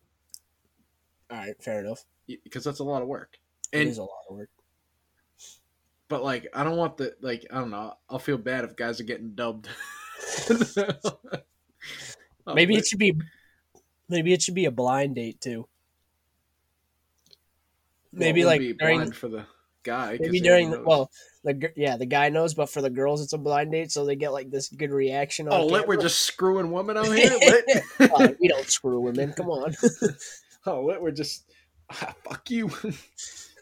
All 1.31 1.37
right, 1.38 1.62
fair 1.62 1.81
enough. 1.84 2.04
because 2.26 2.64
that's 2.64 2.78
a 2.81 2.84
lot 2.84 3.02
of 3.02 3.08
work. 3.08 3.38
It 3.72 3.81
And 3.81 3.88
is 3.90 3.98
a 3.98 4.02
lot 4.02 4.25
of 4.31 4.37
work. 4.37 4.50
but 6.08 6.22
like, 6.25 6.46
I 6.54 6.64
don't 6.64 6.76
want 6.76 6.96
the 6.96 7.14
like. 7.20 7.46
I 7.50 7.58
don't 7.58 7.70
know. 7.70 7.94
I'll 8.08 8.19
feel 8.19 8.38
bad 8.38 8.64
if 8.64 8.76
guys 8.76 9.00
are 9.00 9.04
getting 9.04 9.34
dubbed. 9.34 9.69
Maybe 12.54 12.76
it 12.76 12.87
should 12.87 13.00
be, 13.00 13.12
maybe 14.08 14.32
it 14.32 14.43
should 14.43 14.55
be 14.55 14.64
a 14.67 14.70
blind 14.70 15.14
date 15.14 15.41
too. 15.41 15.67
Maybe 18.12 18.44
Well, 18.44 18.56
like 18.58 18.79
during 18.79 19.12
for 19.12 19.29
the 19.29 19.47
guy. 19.82 20.19
maybe 20.20 20.41
during 20.41 20.70
the, 20.70 20.82
well 20.82 21.11
the 21.44 21.73
yeah 21.76 21.97
the 21.97 22.06
guy 22.06 22.29
knows, 22.29 22.55
but 22.55 22.70
for 22.70 22.81
the 22.82 22.91
girls 22.91 23.23
it's 23.23 23.32
a 23.32 23.38
blind 23.38 23.73
date, 23.73 23.93
so 23.93 24.05
they 24.05 24.17
get 24.17 24.32
like 24.32 24.50
this 24.50 24.69
good 24.69 24.91
reaction. 24.91 25.49
On 25.49 25.61
Oh, 25.61 25.67
lit, 25.67 25.87
we're 25.87 25.97
just 25.97 26.20
screwing 26.20 26.70
women 26.73 26.97
out 26.97 27.06
here. 27.06 27.31
Uh, 28.00 28.29
we 28.41 28.49
don't 28.49 28.69
screw 28.69 29.00
women. 29.00 29.32
Come 29.32 29.49
on. 29.50 29.75
oh, 30.67 30.85
lit, 30.85 31.00
we're 31.03 31.11
just 31.11 31.44
ah, 31.91 32.14
fuck 32.25 32.50
you. 32.50 32.70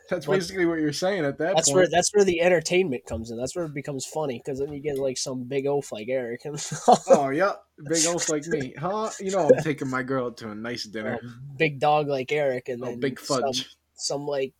That's 0.10 0.26
What- 0.26 0.34
basically 0.38 0.66
what 0.66 0.80
you're 0.80 0.92
saying 0.92 1.24
at 1.24 1.38
that 1.38 1.54
That's 1.56 1.68
point. 1.68 1.76
where 1.76 1.88
that's 1.88 2.12
where 2.14 2.24
the 2.24 2.40
entertainment 2.42 3.06
comes 3.06 3.30
in. 3.30 3.38
That's 3.38 3.56
where 3.56 3.64
it 3.64 3.72
becomes 3.74 4.04
funny 4.04 4.38
because 4.38 4.58
then 4.58 4.72
you 4.72 4.80
get 4.80 4.98
like 4.98 5.16
some 5.16 5.44
big 5.44 5.66
oaf 5.66 5.92
like 5.92 6.08
Eric 6.10 6.44
and 6.44 6.62
oh 7.08 7.30
yeah, 7.30 7.52
big 7.88 8.04
oaf 8.06 8.28
like 8.28 8.46
me, 8.46 8.74
huh? 8.78 9.10
You 9.18 9.30
know, 9.30 9.48
I'm 9.48 9.62
taking 9.62 9.88
my 9.88 10.02
girl 10.02 10.30
to 10.32 10.50
a 10.50 10.54
nice 10.54 10.84
dinner. 10.94 11.18
big 11.56 11.80
dog 11.80 12.08
like 12.08 12.30
Eric, 12.32 12.68
and 12.68 12.82
Oh, 12.82 12.86
then 12.86 13.00
big 13.00 13.18
fudge. 13.18 13.74
some 13.94 14.26
like 14.26 14.52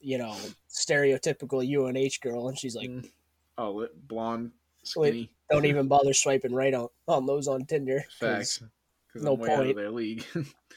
you 0.00 0.18
know 0.18 0.34
stereotypical 0.68 1.62
UNH 1.62 2.20
girl, 2.20 2.48
and 2.48 2.58
she's 2.58 2.74
like, 2.74 2.88
Mm. 2.90 3.08
oh, 3.56 3.70
lit, 3.72 4.08
blonde, 4.08 4.50
Wait, 4.96 5.10
skinny. 5.10 5.30
don't 5.50 5.64
even 5.64 5.86
bother 5.86 6.12
swiping 6.12 6.52
right 6.54 6.74
on 6.74 6.88
on 7.06 7.24
those 7.26 7.46
on 7.46 7.64
Tinder. 7.66 8.00
'cause- 8.18 8.58
Facts. 8.58 8.62
Because 9.06 9.24
no 9.24 9.32
I'm 9.34 9.38
way 9.40 9.50
out 9.50 9.66
of 9.66 9.76
their 9.76 9.90
league. 9.90 10.22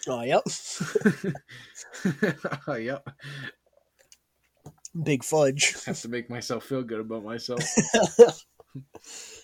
Oh, 0.08 0.22
yep. 0.22 0.42
oh, 2.68 2.76
yep. 2.76 3.10
Big 5.04 5.24
fudge. 5.24 5.76
Have 5.86 6.02
to 6.02 6.10
make 6.10 6.30
myself 6.30 6.66
feel 6.66 6.84
good 6.84 7.00
about 7.00 7.24
myself. 7.24 7.64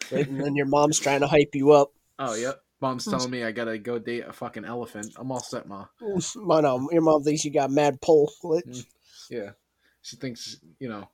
Right, 0.10 0.25
and 0.25 0.39
then 0.39 0.56
your 0.56 0.68
mom's 0.68 1.00
trying 1.00 1.20
to 1.20 1.27
hype 1.27 1.54
you 1.54 1.72
up. 1.72 1.92
Oh, 2.18 2.34
yep. 2.36 2.62
Mom's 2.80 3.06
telling 3.06 3.32
me 3.32 3.44
I 3.44 3.51
gotta 3.51 3.77
go 3.77 4.00
date 4.00 4.24
a 4.27 4.32
fucking 4.32 4.63
elephant. 4.63 5.13
I'm 5.18 5.32
all 5.32 5.42
set, 5.42 5.68
ma. 5.68 5.88
My 6.36 6.62
no, 6.62 6.88
your 6.92 7.01
mom 7.01 7.24
thinks 7.24 7.44
you 7.44 7.51
got 7.51 7.72
mad 7.72 8.00
pole. 8.01 8.32
What? 8.42 8.63
Yeah. 9.30 9.51
She 10.01 10.16
thinks, 10.16 10.58
you 10.80 10.88
know, 10.88 11.10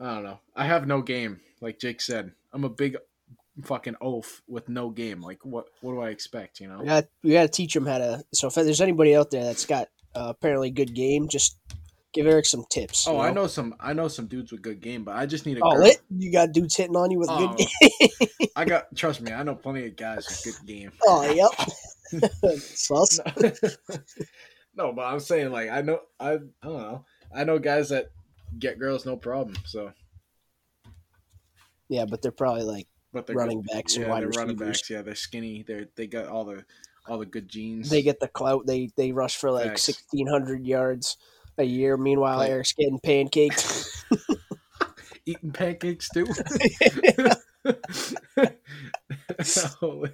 I 0.00 0.14
don't 0.14 0.24
know. 0.24 0.40
I 0.56 0.66
have 0.66 0.86
no 0.86 1.02
game, 1.02 1.40
like 1.60 1.78
Jake 1.78 2.00
said. 2.00 2.32
I'm 2.52 2.64
a 2.64 2.68
big 2.68 2.96
fucking 3.62 3.96
oaf 4.00 4.42
with 4.48 4.68
no 4.68 4.90
game. 4.90 5.22
Like, 5.22 5.44
what 5.44 5.66
What 5.80 5.92
do 5.92 6.00
I 6.00 6.10
expect, 6.10 6.60
you 6.60 6.68
know? 6.68 6.80
We 6.80 6.86
got 6.86 7.04
we 7.22 7.32
got 7.32 7.42
to 7.42 7.48
teach 7.48 7.74
them 7.74 7.86
how 7.86 7.98
to. 7.98 8.24
So 8.34 8.48
if 8.48 8.54
there's 8.54 8.80
anybody 8.80 9.14
out 9.14 9.30
there 9.30 9.44
that's 9.44 9.66
got 9.66 9.88
uh, 10.14 10.32
apparently 10.36 10.70
good 10.70 10.94
game, 10.94 11.28
just 11.28 11.56
give 12.12 12.26
Eric 12.26 12.46
some 12.46 12.64
tips. 12.70 13.06
Oh, 13.06 13.14
you 13.14 13.18
I 13.20 13.32
know 13.32 13.46
some. 13.46 13.74
I 13.80 13.92
know 13.92 14.08
some 14.08 14.26
dudes 14.26 14.52
with 14.52 14.62
good 14.62 14.80
game, 14.80 15.04
but 15.04 15.16
I 15.16 15.26
just 15.26 15.46
need 15.46 15.58
a 15.58 15.64
Oh, 15.64 15.72
girl. 15.72 15.82
lit? 15.84 16.00
You 16.10 16.32
got 16.32 16.52
dudes 16.52 16.76
hitting 16.76 16.96
on 16.96 17.10
you 17.10 17.18
with 17.18 17.28
Oh. 17.30 17.54
good 17.56 17.66
game. 17.80 18.48
I 18.56 18.64
got. 18.64 18.94
Trust 18.96 19.20
me, 19.20 19.32
I 19.32 19.42
know 19.42 19.54
plenty 19.54 19.86
of 19.86 19.96
guys 19.96 20.26
with 20.28 20.58
good 20.58 20.66
game. 20.66 20.92
Oh, 21.06 21.22
yep. 21.30 21.50
Sus. 22.58 23.20
no, 24.74 24.92
but 24.92 25.02
I'm 25.02 25.20
saying 25.20 25.52
like 25.52 25.70
I 25.70 25.80
know. 25.82 26.00
I 26.18 26.32
I 26.32 26.38
don't 26.64 26.78
know. 26.82 27.04
I 27.34 27.44
know 27.44 27.58
guys 27.58 27.90
that 27.90 28.10
get 28.58 28.78
girls 28.78 29.06
no 29.06 29.16
problem. 29.16 29.54
So, 29.64 29.92
Yeah, 31.88 32.04
but 32.06 32.22
they're 32.22 32.32
probably 32.32 32.62
like 32.64 32.86
but 33.12 33.26
they're 33.26 33.36
running 33.36 33.62
backs 33.62 33.96
yeah, 33.96 34.08
wide 34.08 34.22
they're 34.22 34.30
running 34.30 34.56
backs. 34.56 34.88
Yeah, 34.90 35.02
they're 35.02 35.14
skinny. 35.14 35.62
They're 35.66 35.86
they 35.96 36.06
got 36.06 36.26
all 36.26 36.44
the 36.44 36.64
all 37.06 37.18
the 37.18 37.26
good 37.26 37.48
genes. 37.48 37.90
They 37.90 38.02
get 38.02 38.20
the 38.20 38.28
clout. 38.28 38.66
They 38.66 38.90
they 38.96 39.12
rush 39.12 39.36
for 39.36 39.50
like 39.50 39.78
sixteen 39.78 40.26
hundred 40.26 40.66
yards 40.66 41.16
a 41.60 41.64
year. 41.64 41.96
Meanwhile, 41.96 42.38
Like- 42.38 42.50
Eric's 42.50 42.72
getting 42.72 42.98
pancakes. 43.00 44.04
eating 45.26 45.52
pancakes 45.52 46.08
too. 46.10 46.26
oh, 49.82 50.06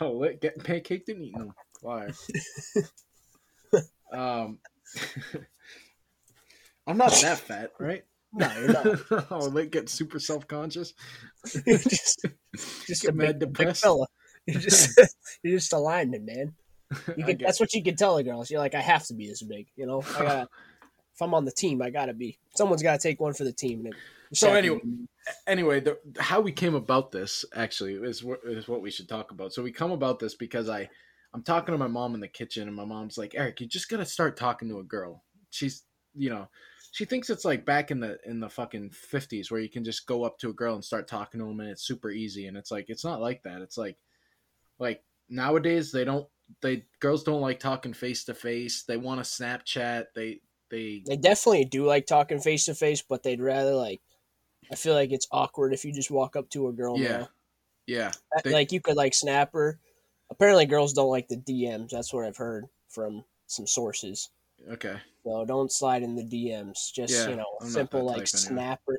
oh, 0.00 0.28
getting 0.40 0.62
pancaked 0.62 1.08
and 1.08 1.22
eating 1.22 1.38
them. 1.38 1.54
Fire. 1.82 2.12
um, 4.12 4.58
I'm 6.86 6.96
not 6.98 7.12
that 7.22 7.38
fat, 7.38 7.72
right? 7.78 8.04
no, 8.32 8.50
you're 8.58 8.72
not. 8.72 9.26
oh, 9.30 9.46
lit. 9.46 9.70
Get 9.70 9.88
super 9.88 10.18
self 10.18 10.46
conscious. 10.48 10.92
You're 11.66 11.78
just 11.78 12.24
just 12.86 13.02
Get 13.02 13.10
a 13.10 13.14
mad 13.14 13.38
big, 13.38 13.50
big 13.56 13.56
depressed. 13.56 13.82
fella. 13.82 14.06
You're 14.46 14.60
just 14.60 14.98
you're 15.42 15.58
just 15.58 15.72
a 15.72 15.78
lineman, 15.78 16.24
man. 16.24 16.54
You 17.16 17.24
can, 17.24 17.38
that's 17.38 17.60
what 17.60 17.72
you 17.74 17.82
can 17.82 17.96
tell 17.96 18.16
the 18.16 18.22
girls. 18.22 18.50
You're 18.50 18.60
like, 18.60 18.74
I 18.74 18.80
have 18.80 19.04
to 19.06 19.14
be 19.14 19.28
this 19.28 19.42
big. 19.42 19.68
You 19.76 19.86
know, 19.86 20.02
I 20.16 20.22
got. 20.22 20.48
if 21.14 21.22
I'm 21.22 21.34
on 21.34 21.44
the 21.44 21.52
team, 21.52 21.82
I 21.82 21.90
gotta 21.90 22.14
be. 22.14 22.38
Someone's 22.56 22.82
got 22.82 23.00
to 23.00 23.08
take 23.08 23.20
one 23.20 23.34
for 23.34 23.44
the 23.44 23.52
team. 23.52 23.86
And 23.86 23.94
So 24.32 24.52
anyway, 24.52 24.80
anyway, 25.46 25.80
the, 25.80 25.98
how 26.18 26.40
we 26.40 26.52
came 26.52 26.74
about 26.74 27.12
this 27.12 27.44
actually 27.54 27.94
is 27.94 28.20
wh- 28.20 28.46
is 28.46 28.68
what 28.68 28.82
we 28.82 28.90
should 28.90 29.08
talk 29.08 29.30
about. 29.30 29.52
So 29.52 29.62
we 29.62 29.72
come 29.72 29.92
about 29.92 30.18
this 30.18 30.34
because 30.34 30.68
I 30.68 30.88
I'm 31.32 31.42
talking 31.42 31.72
to 31.72 31.78
my 31.78 31.88
mom 31.88 32.14
in 32.14 32.20
the 32.20 32.28
kitchen, 32.28 32.68
and 32.68 32.76
my 32.76 32.84
mom's 32.84 33.18
like, 33.18 33.34
Eric, 33.34 33.60
you 33.60 33.66
just 33.66 33.88
gotta 33.88 34.06
start 34.06 34.36
talking 34.36 34.68
to 34.68 34.78
a 34.78 34.84
girl. 34.84 35.24
She's 35.50 35.82
you 36.14 36.30
know. 36.30 36.48
She 36.92 37.04
thinks 37.04 37.28
it's 37.28 37.44
like 37.44 37.66
back 37.66 37.90
in 37.90 37.98
the 37.98 38.18
in 38.24 38.38
the 38.38 38.48
fucking 38.48 38.90
fifties 38.90 39.50
where 39.50 39.60
you 39.60 39.68
can 39.68 39.82
just 39.82 40.06
go 40.06 40.22
up 40.22 40.38
to 40.38 40.50
a 40.50 40.52
girl 40.52 40.76
and 40.76 40.84
start 40.84 41.08
talking 41.08 41.40
to 41.40 41.46
them 41.46 41.58
and 41.58 41.68
it's 41.68 41.84
super 41.84 42.08
easy 42.08 42.46
and 42.46 42.56
it's 42.56 42.70
like 42.70 42.84
it's 42.88 43.04
not 43.04 43.20
like 43.20 43.42
that. 43.42 43.62
It's 43.62 43.76
like 43.76 43.96
like 44.78 45.02
nowadays 45.28 45.90
they 45.90 46.04
don't 46.04 46.28
they 46.62 46.84
girls 47.00 47.24
don't 47.24 47.40
like 47.40 47.60
talking 47.60 47.92
face 47.92 48.24
to 48.24 48.34
face. 48.34 48.82
They 48.84 48.96
want 48.96 49.24
to 49.24 49.28
Snapchat. 49.30 50.06
They 50.14 50.40
they 50.70 51.02
They 51.06 51.16
definitely 51.16 51.64
do 51.66 51.84
like 51.84 52.06
talking 52.06 52.40
face 52.40 52.64
to 52.66 52.74
face, 52.74 53.02
but 53.02 53.22
they'd 53.22 53.40
rather 53.40 53.74
like. 53.74 54.00
I 54.72 54.76
feel 54.76 54.94
like 54.94 55.12
it's 55.12 55.28
awkward 55.30 55.74
if 55.74 55.84
you 55.84 55.92
just 55.92 56.10
walk 56.10 56.36
up 56.36 56.48
to 56.50 56.68
a 56.68 56.72
girl. 56.72 56.98
yeah 56.98 57.18
now. 57.18 57.28
yeah 57.86 58.12
uh, 58.34 58.40
They- 58.44 58.52
like 58.52 58.72
you 58.72 58.80
could 58.80 58.96
like 58.96 59.14
snap 59.14 59.52
her. 59.52 59.78
Apparently, 60.30 60.64
girls 60.64 60.94
don't 60.94 61.10
like 61.10 61.28
the 61.28 61.36
DMs. 61.36 61.90
That's 61.90 62.12
what 62.12 62.24
I've 62.24 62.36
heard 62.38 62.64
from 62.88 63.24
some 63.46 63.66
sources. 63.66 64.30
Okay 64.72 64.96
So 65.24 65.44
don't 65.46 65.70
slide 65.72 66.02
in 66.02 66.14
the 66.16 66.22
DMs. 66.24 66.92
Just 66.94 67.12
Yeah, 67.14 67.28
you 67.28 67.36
know, 67.36 67.44
I'm 67.60 67.68
simple 67.68 68.04
like 68.04 68.26
snap 68.26 68.80
or 68.86 68.98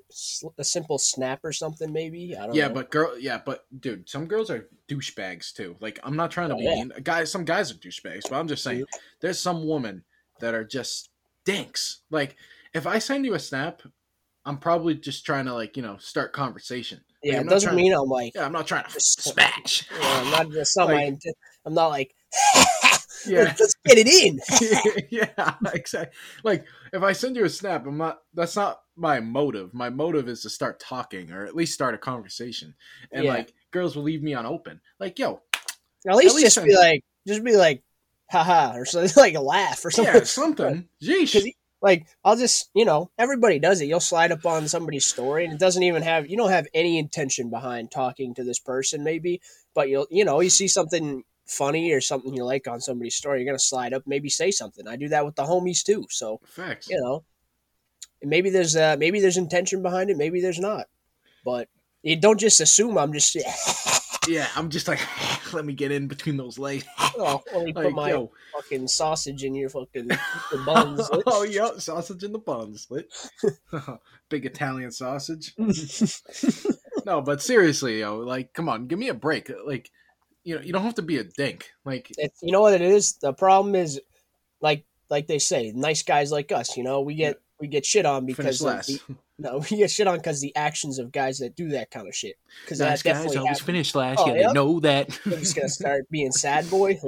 a 0.58 0.64
simple 0.64 0.98
snap 0.98 1.40
or 1.44 1.52
something 1.52 1.92
maybe. 1.92 2.36
I 2.36 2.46
don't 2.46 2.56
yeah 2.56 2.68
know. 2.68 2.74
but 2.76 2.92
girl 2.92 3.18
yeah 3.20 3.40
but 3.46 3.66
dude 3.80 4.08
some 4.10 4.26
girls 4.28 4.50
are 4.50 4.68
douchebags 4.90 5.54
too 5.54 5.76
like 5.80 6.00
i'm 6.04 6.16
not 6.16 6.32
trying 6.32 6.50
to 6.50 6.56
Oh, 6.56 6.60
be 6.60 6.64
yeah. 6.66 6.76
mean 6.76 6.92
guys 7.04 7.32
some 7.32 7.46
guys 7.46 7.72
are 7.72 7.76
douchebags 7.76 8.30
but 8.30 8.34
i'm 8.40 8.48
just 8.48 8.64
saying 8.64 8.82
mm-hmm. 8.82 9.00
there's 9.22 9.40
some 9.40 9.68
women 9.68 10.04
that 10.40 10.54
are 10.54 10.64
just 10.64 11.10
dinks 11.46 12.02
like 12.12 12.36
if 12.74 12.86
i 12.86 13.00
send 13.00 13.26
you 13.26 13.34
a 13.34 13.40
snap 13.40 13.82
i'm 14.46 14.58
probably 14.58 14.94
just 14.96 15.26
trying 15.26 15.46
to 15.46 15.54
like 15.54 15.76
you 15.78 15.84
know 15.84 15.98
start 15.98 16.34
conversation 16.34 17.02
yeah, 17.24 17.40
I'm 17.40 17.48
it 17.48 17.50
doesn't 17.50 17.76
mean 17.76 17.94
I'm 17.94 18.08
like. 18.10 18.34
yeah 18.36 18.46
i'm 18.46 18.52
not 18.52 18.68
trying 18.68 18.84
to 18.86 18.92
Just- 18.94 19.24
smash 19.24 19.90
know, 19.92 20.00
I'm 20.02 20.32
not 20.32 20.52
just 20.52 20.78
Like- 20.78 21.18
I'm 21.66 21.74
not 21.74 21.88
like. 21.88 22.14
Yeah. 23.27 23.44
let's 23.60 23.75
get 23.86 23.98
it 23.98 24.08
in. 24.08 24.39
yeah, 25.10 25.55
exactly. 25.74 26.17
Like 26.44 26.65
if 26.94 27.03
I 27.03 27.12
send 27.13 27.36
you 27.36 27.46
a 27.46 27.50
snap, 27.50 27.86
I'm 27.86 27.98
not. 27.98 28.20
That's 28.34 28.55
not 28.55 28.82
my 28.96 29.20
motive. 29.20 29.74
My 29.74 29.89
motive 29.89 30.27
is 30.29 30.41
to 30.44 30.50
start 30.50 30.79
talking 30.79 31.32
or 31.32 31.46
at 31.46 31.55
least 31.55 31.74
start 31.74 31.94
a 31.96 31.98
conversation. 31.98 32.75
And 33.12 33.25
Yeah. 33.25 33.34
like 33.34 33.53
girls 33.72 33.96
will 33.96 34.03
leave 34.03 34.24
me 34.24 34.34
on 34.34 34.46
open. 34.46 34.82
Like 35.00 35.20
yo, 35.20 35.41
At 36.08 36.15
least, 36.15 36.36
least 36.36 36.55
just 36.55 36.65
be 36.65 36.75
like, 36.75 37.03
just 37.27 37.44
be 37.44 37.55
like, 37.58 37.84
haha, 38.32 38.75
or 38.75 38.86
something 38.86 39.12
like 39.22 39.36
a 39.36 39.41
laugh 39.41 39.84
or 39.86 39.91
something. 39.91 40.13
yeah, 40.15 40.24
something. 40.24 40.88
He- 41.00 41.55
Like 41.82 42.08
I'll 42.24 42.38
just, 42.38 42.70
you 42.74 42.86
know, 42.86 43.12
everybody 43.20 43.60
does 43.60 43.82
it. 43.82 43.86
You'll 43.88 44.00
slide 44.00 44.32
up 44.32 44.46
on 44.46 44.67
somebody's 44.67 45.05
story, 45.05 45.44
and 45.44 45.53
it 45.53 45.60
doesn't 45.60 45.84
even 45.84 46.01
have 46.03 46.27
you 46.29 46.38
don't 46.38 46.50
have 46.50 46.67
any 46.74 46.98
intention 46.98 47.50
behind 47.51 47.91
talking 47.91 48.34
to 48.36 48.44
this 48.44 48.60
person, 48.60 49.03
maybe, 49.03 49.41
but 49.75 49.89
you'll, 49.89 50.08
you 50.10 50.25
know, 50.25 50.39
you 50.39 50.50
see 50.50 50.67
something 50.67 51.24
funny 51.46 51.92
or 51.92 52.02
something 52.02 52.34
you 52.34 52.44
like 52.44 52.68
on 52.68 52.82
somebody's 52.82 53.16
story, 53.16 53.40
you're 53.40 53.46
gonna 53.52 53.60
slide 53.60 53.94
up, 53.94 54.04
maybe 54.06 54.30
say 54.30 54.52
something. 54.52 54.88
I 54.88 54.96
do 54.96 55.08
that 55.10 55.25
with 55.25 55.36
the 55.36 55.44
homies 55.44 55.84
too, 55.84 56.06
so 56.10 56.40
Facts. 56.46 56.90
you 56.90 57.00
know, 57.00 57.24
maybe 58.24 58.50
there's 58.50 58.75
uh, 58.75 58.96
maybe 59.00 59.20
there's 59.20 59.38
intention 59.38 59.82
behind 59.82 60.10
it, 60.10 60.18
maybe 60.18 60.42
there's 60.42 60.60
not, 60.60 60.88
but 61.44 61.68
you 62.04 62.16
don't 62.16 62.40
just 62.40 62.62
assume 62.62 62.98
I'm 62.98 63.14
just. 63.14 63.36
Yeah, 64.28 64.48
I'm 64.56 64.72
just 64.72 64.88
like, 64.88 65.00
let 65.54 65.66
me 65.66 65.74
get 65.74 65.92
in 65.92 66.08
between 66.08 66.36
those 66.36 66.58
legs. 66.58 66.84
Oh, 67.18 67.42
let 67.54 67.64
me 67.64 67.72
put 67.72 67.86
Like 67.86 67.94
my 67.94 68.10
yo, 68.10 68.32
fucking 68.54 68.88
sausage 68.90 69.44
in 69.46 69.56
your 69.56 69.70
fucking 69.70 70.08
the 70.08 70.64
buns. 70.66 71.08
oh 71.28 71.44
yeah, 71.44 71.78
sausage 71.78 72.24
in 72.24 72.34
the 72.34 72.40
bun 72.40 72.75
slit. 72.75 73.08
Big 74.30 74.46
Italian 74.46 74.92
sausage. 74.92 75.54
no, 77.06 77.22
but 77.22 77.42
seriously, 77.42 78.02
yo, 78.02 78.18
like, 78.18 78.52
come 78.54 78.68
on, 78.68 78.88
give 78.88 79.00
me 79.00 79.08
a 79.08 79.14
break. 79.14 79.50
Like, 79.66 79.92
you 80.46 80.56
know, 80.56 80.62
you 80.62 80.72
don't 80.72 80.84
have 80.84 80.96
to 80.96 81.02
be 81.02 81.18
a 81.18 81.24
dink. 81.24 81.72
Like, 81.84 82.12
It's 82.18 82.42
you 82.42 82.52
know 82.52 82.62
what 82.62 82.74
it 82.74 82.82
is. 82.82 83.14
The 83.14 83.34
problem 83.34 83.75
is, 83.75 84.00
like 84.62 84.86
like 85.10 85.28
they 85.28 85.40
say, 85.40 85.74
nice 85.75 86.04
guys 86.04 86.32
like 86.32 86.52
us. 86.52 86.78
You 86.78 86.84
know, 86.84 87.02
we 87.02 87.16
get 87.16 87.42
we 87.60 87.68
get 87.68 87.86
shit 87.86 88.06
on 88.06 88.25
because 88.25 88.60
the, 88.60 89.00
no, 89.40 89.58
we 89.70 89.78
get 89.78 89.92
shit 89.92 90.08
on 90.08 90.18
because 90.18 90.42
the 90.42 90.56
actions 90.56 91.00
of 91.00 91.12
guys 91.12 91.40
that 91.40 91.56
do 91.56 91.70
that 91.70 91.90
kind 91.90 92.08
of 92.08 92.16
shit. 92.16 92.36
Because 92.64 92.78
that 92.78 92.90
Nice 92.90 93.02
guys 93.02 93.18
always 93.18 93.36
happens. 93.36 93.62
finish 93.62 93.96
last. 93.96 94.20
Oh, 94.20 94.28
yeah, 94.28 94.34
yep. 94.34 94.48
they 94.50 94.54
know 94.54 94.80
that. 94.82 95.20
I'm 95.25 95.32
just 95.32 95.56
gonna 95.56 95.68
start 95.82 96.10
being 96.12 96.32
sad 96.32 96.70
boy. 96.70 97.00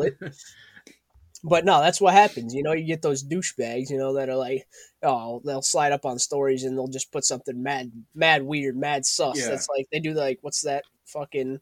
But 1.44 1.63
no, 1.63 1.79
that's 1.79 2.01
what 2.01 2.15
happens. 2.15 2.56
You 2.56 2.63
know, 2.63 2.74
you 2.74 2.88
get 2.88 3.03
those 3.03 3.24
douchebags. 3.24 3.91
You 3.91 4.00
know 4.00 4.15
that 4.15 4.29
are 4.29 4.36
like, 4.36 4.67
oh, 5.03 5.41
they'll 5.46 5.62
slide 5.62 5.91
up 5.91 6.06
on 6.06 6.17
stories 6.17 6.63
and 6.63 6.75
they'll 6.75 6.88
just 6.88 7.12
put 7.12 7.24
something 7.24 7.62
mad, 7.62 7.91
mad 8.15 8.41
weird, 8.41 8.75
mad 8.75 9.06
sus. 9.06 9.39
Yeah. 9.39 9.50
That's 9.50 9.67
like 9.70 9.88
they 9.91 10.00
do 10.00 10.13
like 10.13 10.39
what's 10.41 10.62
that 10.62 10.84
fucking 11.06 11.60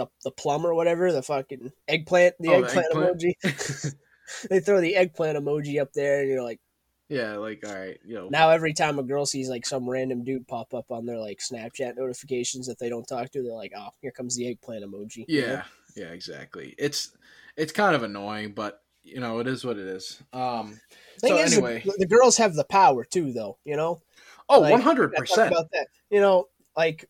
the 0.00 0.06
the 0.24 0.30
plum 0.30 0.66
or 0.66 0.74
whatever 0.74 1.12
the 1.12 1.22
fucking 1.22 1.72
eggplant 1.88 2.34
the 2.40 2.48
Oh, 2.48 2.60
the 2.60 2.66
eggplant, 2.66 2.86
eggplant? 2.90 3.20
emoji. 3.20 3.94
they 4.50 4.60
throw 4.60 4.80
the 4.80 4.96
eggplant 4.96 5.38
emoji 5.38 5.80
up 5.80 5.92
there, 5.92 6.20
and 6.20 6.28
you're 6.28 6.42
like, 6.42 6.60
yeah, 7.08 7.36
like 7.36 7.62
all 7.66 7.74
right, 7.74 7.98
you 8.04 8.14
know. 8.14 8.28
now 8.30 8.50
every 8.50 8.72
time 8.72 8.98
a 8.98 9.02
girl 9.02 9.26
sees 9.26 9.48
like 9.48 9.66
some 9.66 9.88
random 9.88 10.24
dude 10.24 10.46
pop 10.46 10.72
up 10.74 10.90
on 10.90 11.06
their 11.06 11.18
like 11.18 11.40
Snapchat 11.40 11.96
notifications 11.96 12.66
that 12.66 12.78
they 12.78 12.88
don't 12.88 13.06
talk 13.06 13.30
to, 13.30 13.42
they're 13.42 13.52
like, 13.52 13.72
oh, 13.76 13.88
here 14.00 14.12
comes 14.12 14.36
the 14.36 14.48
eggplant 14.48 14.84
emoji. 14.84 15.24
you 15.28 15.42
know? 15.42 15.46
yeah, 15.46 15.62
yeah, 15.96 16.08
exactly. 16.08 16.74
It's 16.78 17.16
it's 17.56 17.72
kind 17.72 17.94
of 17.94 18.02
annoying, 18.02 18.52
but 18.52 18.82
you 19.02 19.20
know, 19.20 19.38
it 19.40 19.46
is 19.46 19.64
what 19.64 19.78
it 19.78 19.86
is. 19.86 20.22
Um, 20.32 20.78
Thing 21.18 21.36
so 21.36 21.38
is, 21.38 21.52
anyway, 21.52 21.82
the, 21.84 21.94
the 21.98 22.06
girls 22.06 22.36
have 22.36 22.54
the 22.54 22.64
power 22.64 23.04
too, 23.04 23.32
though. 23.32 23.58
You 23.64 23.76
know, 23.76 24.00
oh, 24.48 24.64
Oh, 24.64 24.70
one 24.70 24.80
hundred 24.80 25.12
percent 25.12 25.50
about 25.50 25.70
that. 25.72 25.88
You 26.10 26.20
know, 26.20 26.48
like 26.76 27.08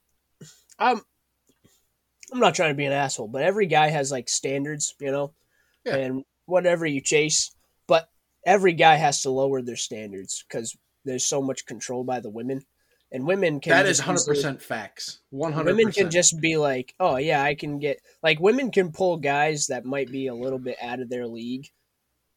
I'm, 0.78 1.02
I'm 2.32 2.40
not 2.40 2.54
trying 2.54 2.70
to 2.70 2.76
be 2.76 2.84
an 2.84 2.92
asshole, 2.92 3.28
but 3.28 3.42
every 3.42 3.66
guy 3.66 3.88
has 3.88 4.10
like 4.10 4.28
standards, 4.28 4.94
you 5.00 5.10
know, 5.10 5.32
Yeah. 5.84 5.96
and 5.96 6.24
whatever 6.46 6.86
you 6.86 7.00
chase, 7.00 7.50
but 7.86 8.08
every 8.44 8.72
guy 8.72 8.96
has 8.96 9.22
to 9.22 9.30
lower 9.30 9.62
their 9.62 9.76
standards 9.76 10.44
because 10.46 10.76
there's 11.04 11.24
so 11.24 11.40
much 11.42 11.66
control 11.66 12.04
by 12.04 12.20
the 12.20 12.30
women, 12.30 12.62
and 13.10 13.26
women 13.26 13.60
can 13.60 13.70
That 13.70 13.86
is 13.86 13.98
just 13.98 14.06
hundred 14.06 14.26
percent 14.26 14.62
facts. 14.62 15.20
One 15.30 15.52
hundred. 15.52 15.76
Women 15.76 15.92
can 15.92 16.10
just 16.10 16.40
be 16.40 16.56
like, 16.56 16.94
oh 17.00 17.16
yeah, 17.16 17.42
I 17.42 17.54
can 17.54 17.78
get 17.78 18.00
like 18.22 18.38
women 18.40 18.70
can 18.70 18.92
pull 18.92 19.16
guys 19.16 19.68
that 19.68 19.84
might 19.84 20.10
be 20.10 20.26
a 20.26 20.34
little 20.34 20.58
bit 20.58 20.76
out 20.80 21.00
of 21.00 21.08
their 21.08 21.26
league, 21.26 21.68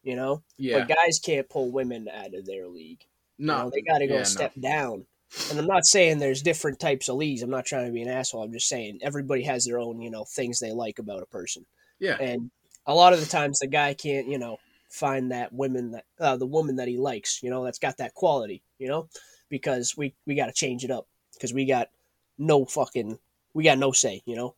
you 0.04 0.16
know, 0.16 0.44
yeah, 0.58 0.80
but 0.80 0.88
guys 0.96 1.20
can't 1.20 1.50
pull 1.50 1.72
women 1.72 2.08
out 2.08 2.34
of 2.34 2.46
their 2.46 2.68
league. 2.68 3.04
You 3.38 3.48
no, 3.48 3.64
know, 3.64 3.72
they 3.74 3.82
got 3.82 4.00
to 4.00 4.08
go 4.08 4.18
yeah, 4.18 4.24
step 4.24 4.54
down. 4.60 5.06
And 5.50 5.60
I'm 5.60 5.68
not 5.68 5.86
saying 5.86 6.20
there's 6.20 6.42
different 6.42 6.80
types 6.80 7.10
of 7.10 7.16
leagues. 7.16 7.42
I'm 7.42 7.50
not 7.50 7.66
trying 7.66 7.88
to 7.88 7.92
be 7.92 8.02
an 8.02 8.10
asshole. 8.10 8.44
I'm 8.44 8.54
just 8.54 8.68
saying 8.68 9.00
everybody 9.02 9.44
has 9.44 9.66
their 9.66 9.80
own, 9.80 10.02
you 10.02 10.12
know, 10.12 10.26
things 10.26 10.60
they 10.60 10.72
like 10.72 11.00
about 11.00 11.24
a 11.24 11.28
person. 11.28 11.66
Yeah, 12.00 12.18
And 12.20 12.52
a 12.86 12.94
lot 12.94 13.14
of 13.14 13.20
the 13.20 13.26
times 13.26 13.60
the 13.60 13.68
guy 13.68 13.94
can't, 13.94 14.28
you 14.28 14.38
know, 14.38 14.58
find 14.90 15.32
that 15.32 15.52
woman 15.54 15.92
that 15.92 16.06
uh, 16.20 16.38
the 16.38 16.46
woman 16.46 16.76
that 16.76 16.88
he 16.88 16.98
likes, 16.98 17.42
you 17.42 17.50
know, 17.50 17.64
that's 17.64 17.80
got 17.80 17.98
that 17.98 18.14
quality, 18.14 18.62
you 18.78 18.88
know, 18.88 19.08
because 19.50 19.96
we 19.98 20.14
we 20.26 20.36
got 20.36 20.48
to 20.48 20.54
change 20.54 20.84
it 20.84 20.92
up 20.92 21.08
because 21.34 21.54
we 21.54 21.66
got 21.66 21.90
no 22.38 22.66
fucking 22.66 23.18
we 23.54 23.64
got 23.64 23.78
no 23.78 23.92
say, 23.92 24.22
you 24.26 24.36
know. 24.36 24.56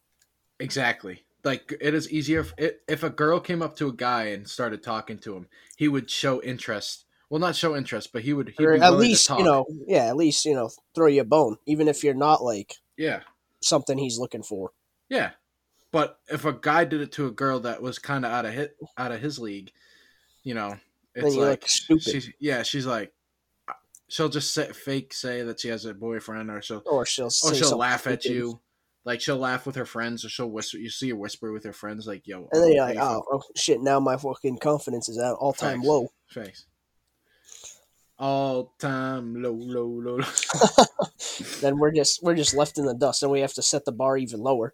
exactly. 0.60 1.24
Like 1.44 1.78
it 1.80 1.94
is 1.94 2.12
easier 2.12 2.46
if, 2.58 2.74
if 2.88 3.04
a 3.04 3.10
girl 3.10 3.40
came 3.40 3.62
up 3.62 3.76
to 3.78 3.88
a 3.88 3.94
guy 3.94 4.26
and 4.26 4.48
started 4.48 4.82
talking 4.82 5.20
to 5.20 5.36
him, 5.36 5.48
he 5.76 5.88
would 5.88 6.10
show 6.10 6.42
interest. 6.42 7.06
Well, 7.30 7.40
not 7.40 7.56
show 7.56 7.76
interest, 7.76 8.12
but 8.14 8.22
he 8.22 8.34
would. 8.34 8.54
He'd 8.58 8.82
at 8.82 8.94
least, 8.94 9.30
you 9.30 9.44
know, 9.44 9.66
yeah, 9.88 10.06
at 10.06 10.16
least, 10.16 10.46
you 10.46 10.54
know, 10.54 10.70
throw 10.94 11.08
you 11.08 11.22
a 11.22 11.26
bone 11.26 11.58
even 11.66 11.88
if 11.88 12.04
you're 12.04 12.14
not 12.14 12.44
like 12.44 12.76
Yeah, 12.98 13.22
something 13.62 13.98
he's 13.98 14.20
looking 14.20 14.44
for. 14.44 14.72
yeah. 15.10 15.32
But 15.92 16.20
if 16.28 16.44
a 16.44 16.52
guy 16.52 16.84
did 16.84 17.00
it 17.00 17.14
to 17.14 17.28
a 17.28 17.32
girl 17.32 17.62
that 17.62 17.82
was 17.82 18.00
kind 18.00 18.26
of 18.26 18.32
out 18.32 18.46
of 18.46 18.54
hit 18.54 18.76
out 18.98 19.14
of 19.14 19.22
his 19.22 19.40
league, 19.40 19.72
you 20.44 20.54
know, 20.54 20.76
it's 21.14 21.36
like 21.36 21.68
stupid. 21.68 22.04
she's 22.04 22.30
yeah, 22.38 22.64
she's 22.64 22.86
like 22.86 23.14
she'll 24.08 24.30
just 24.30 24.54
say, 24.54 24.72
fake 24.72 25.14
say 25.14 25.42
that 25.44 25.60
she 25.60 25.70
has 25.70 25.86
a 25.86 25.94
boyfriend, 25.94 26.50
or 26.52 26.62
she'll 26.62 26.84
Or 26.86 27.06
she'll 27.06 27.28
or 27.28 27.54
she'll 27.54 27.78
laugh 27.78 28.08
at 28.08 28.26
you. 28.26 28.60
Like 29.04 29.22
she'll 29.22 29.38
laugh 29.38 29.66
with 29.66 29.76
her 29.76 29.86
friends, 29.86 30.26
or 30.26 30.30
she'll 30.30 30.50
whisper. 30.50 30.78
You 30.78 30.90
see 30.90 31.10
her 31.10 31.16
whisper 31.16 31.52
with 31.52 31.64
her 31.64 31.74
friends, 31.74 32.08
like 32.08 32.28
"Yo," 32.28 32.50
And 32.52 32.64
then 32.64 32.72
you're 32.72 32.86
like, 32.86 32.98
oh, 32.98 33.24
oh 33.32 33.44
shit! 33.56 33.80
Now 33.80 34.00
my 34.00 34.18
fucking 34.18 34.58
confidence 34.58 35.10
is 35.10 35.20
at 35.20 35.34
all 35.34 35.54
time 35.54 35.82
low. 35.84 36.08
feel? 36.28 36.48
Facts. 38.18 38.26
All 38.28 38.74
time 38.80 39.42
low, 39.42 39.52
low, 39.52 39.86
low. 39.88 40.18
low. 40.18 40.26
Then 41.62 41.78
we're 41.80 41.92
just 41.92 42.24
we're 42.24 42.36
just 42.36 42.56
left 42.56 42.78
in 42.78 42.86
the 42.86 42.94
dust, 42.94 43.24
and 43.24 43.32
we 43.32 43.42
have 43.42 43.54
to 43.54 43.62
set 43.62 43.86
the 43.86 43.92
bar 43.92 44.18
even 44.18 44.40
lower. 44.42 44.74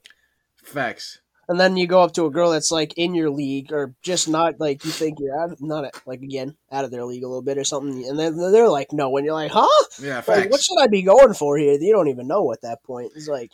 Facts. 0.64 1.20
And 1.48 1.60
then 1.60 1.76
you 1.76 1.88
go 1.88 2.02
up 2.02 2.14
to 2.14 2.26
a 2.26 2.32
girl 2.32 2.52
that's 2.52 2.72
like 2.72 2.94
in 2.98 3.16
your 3.16 3.30
league, 3.30 3.74
or 3.74 3.94
just 4.04 4.30
not 4.30 4.60
like 4.60 4.86
you 4.86 4.92
think 4.92 5.18
you're 5.20 5.38
out, 5.38 5.58
not 5.60 5.86
like 6.06 6.22
again 6.22 6.56
out 6.72 6.86
of 6.86 6.92
their 6.92 7.04
league 7.04 7.24
a 7.24 7.28
little 7.28 7.42
bit 7.42 7.58
or 7.58 7.64
something, 7.64 8.08
and 8.08 8.18
then 8.18 8.38
they're 8.38 8.70
like, 8.70 8.94
no, 8.94 9.16
and 9.18 9.26
you're 9.26 9.34
like, 9.34 9.52
huh? 9.52 9.68
Yeah, 10.02 10.22
Like, 10.28 10.52
what 10.52 10.62
should 10.62 10.80
I 10.80 10.88
be 10.88 11.02
going 11.02 11.34
for 11.34 11.58
here? 11.58 11.78
You 11.80 11.94
don't 11.94 12.08
even 12.10 12.28
know 12.28 12.52
at 12.54 12.62
that 12.62 12.84
point. 12.84 13.12
It's 13.16 13.28
like 13.28 13.52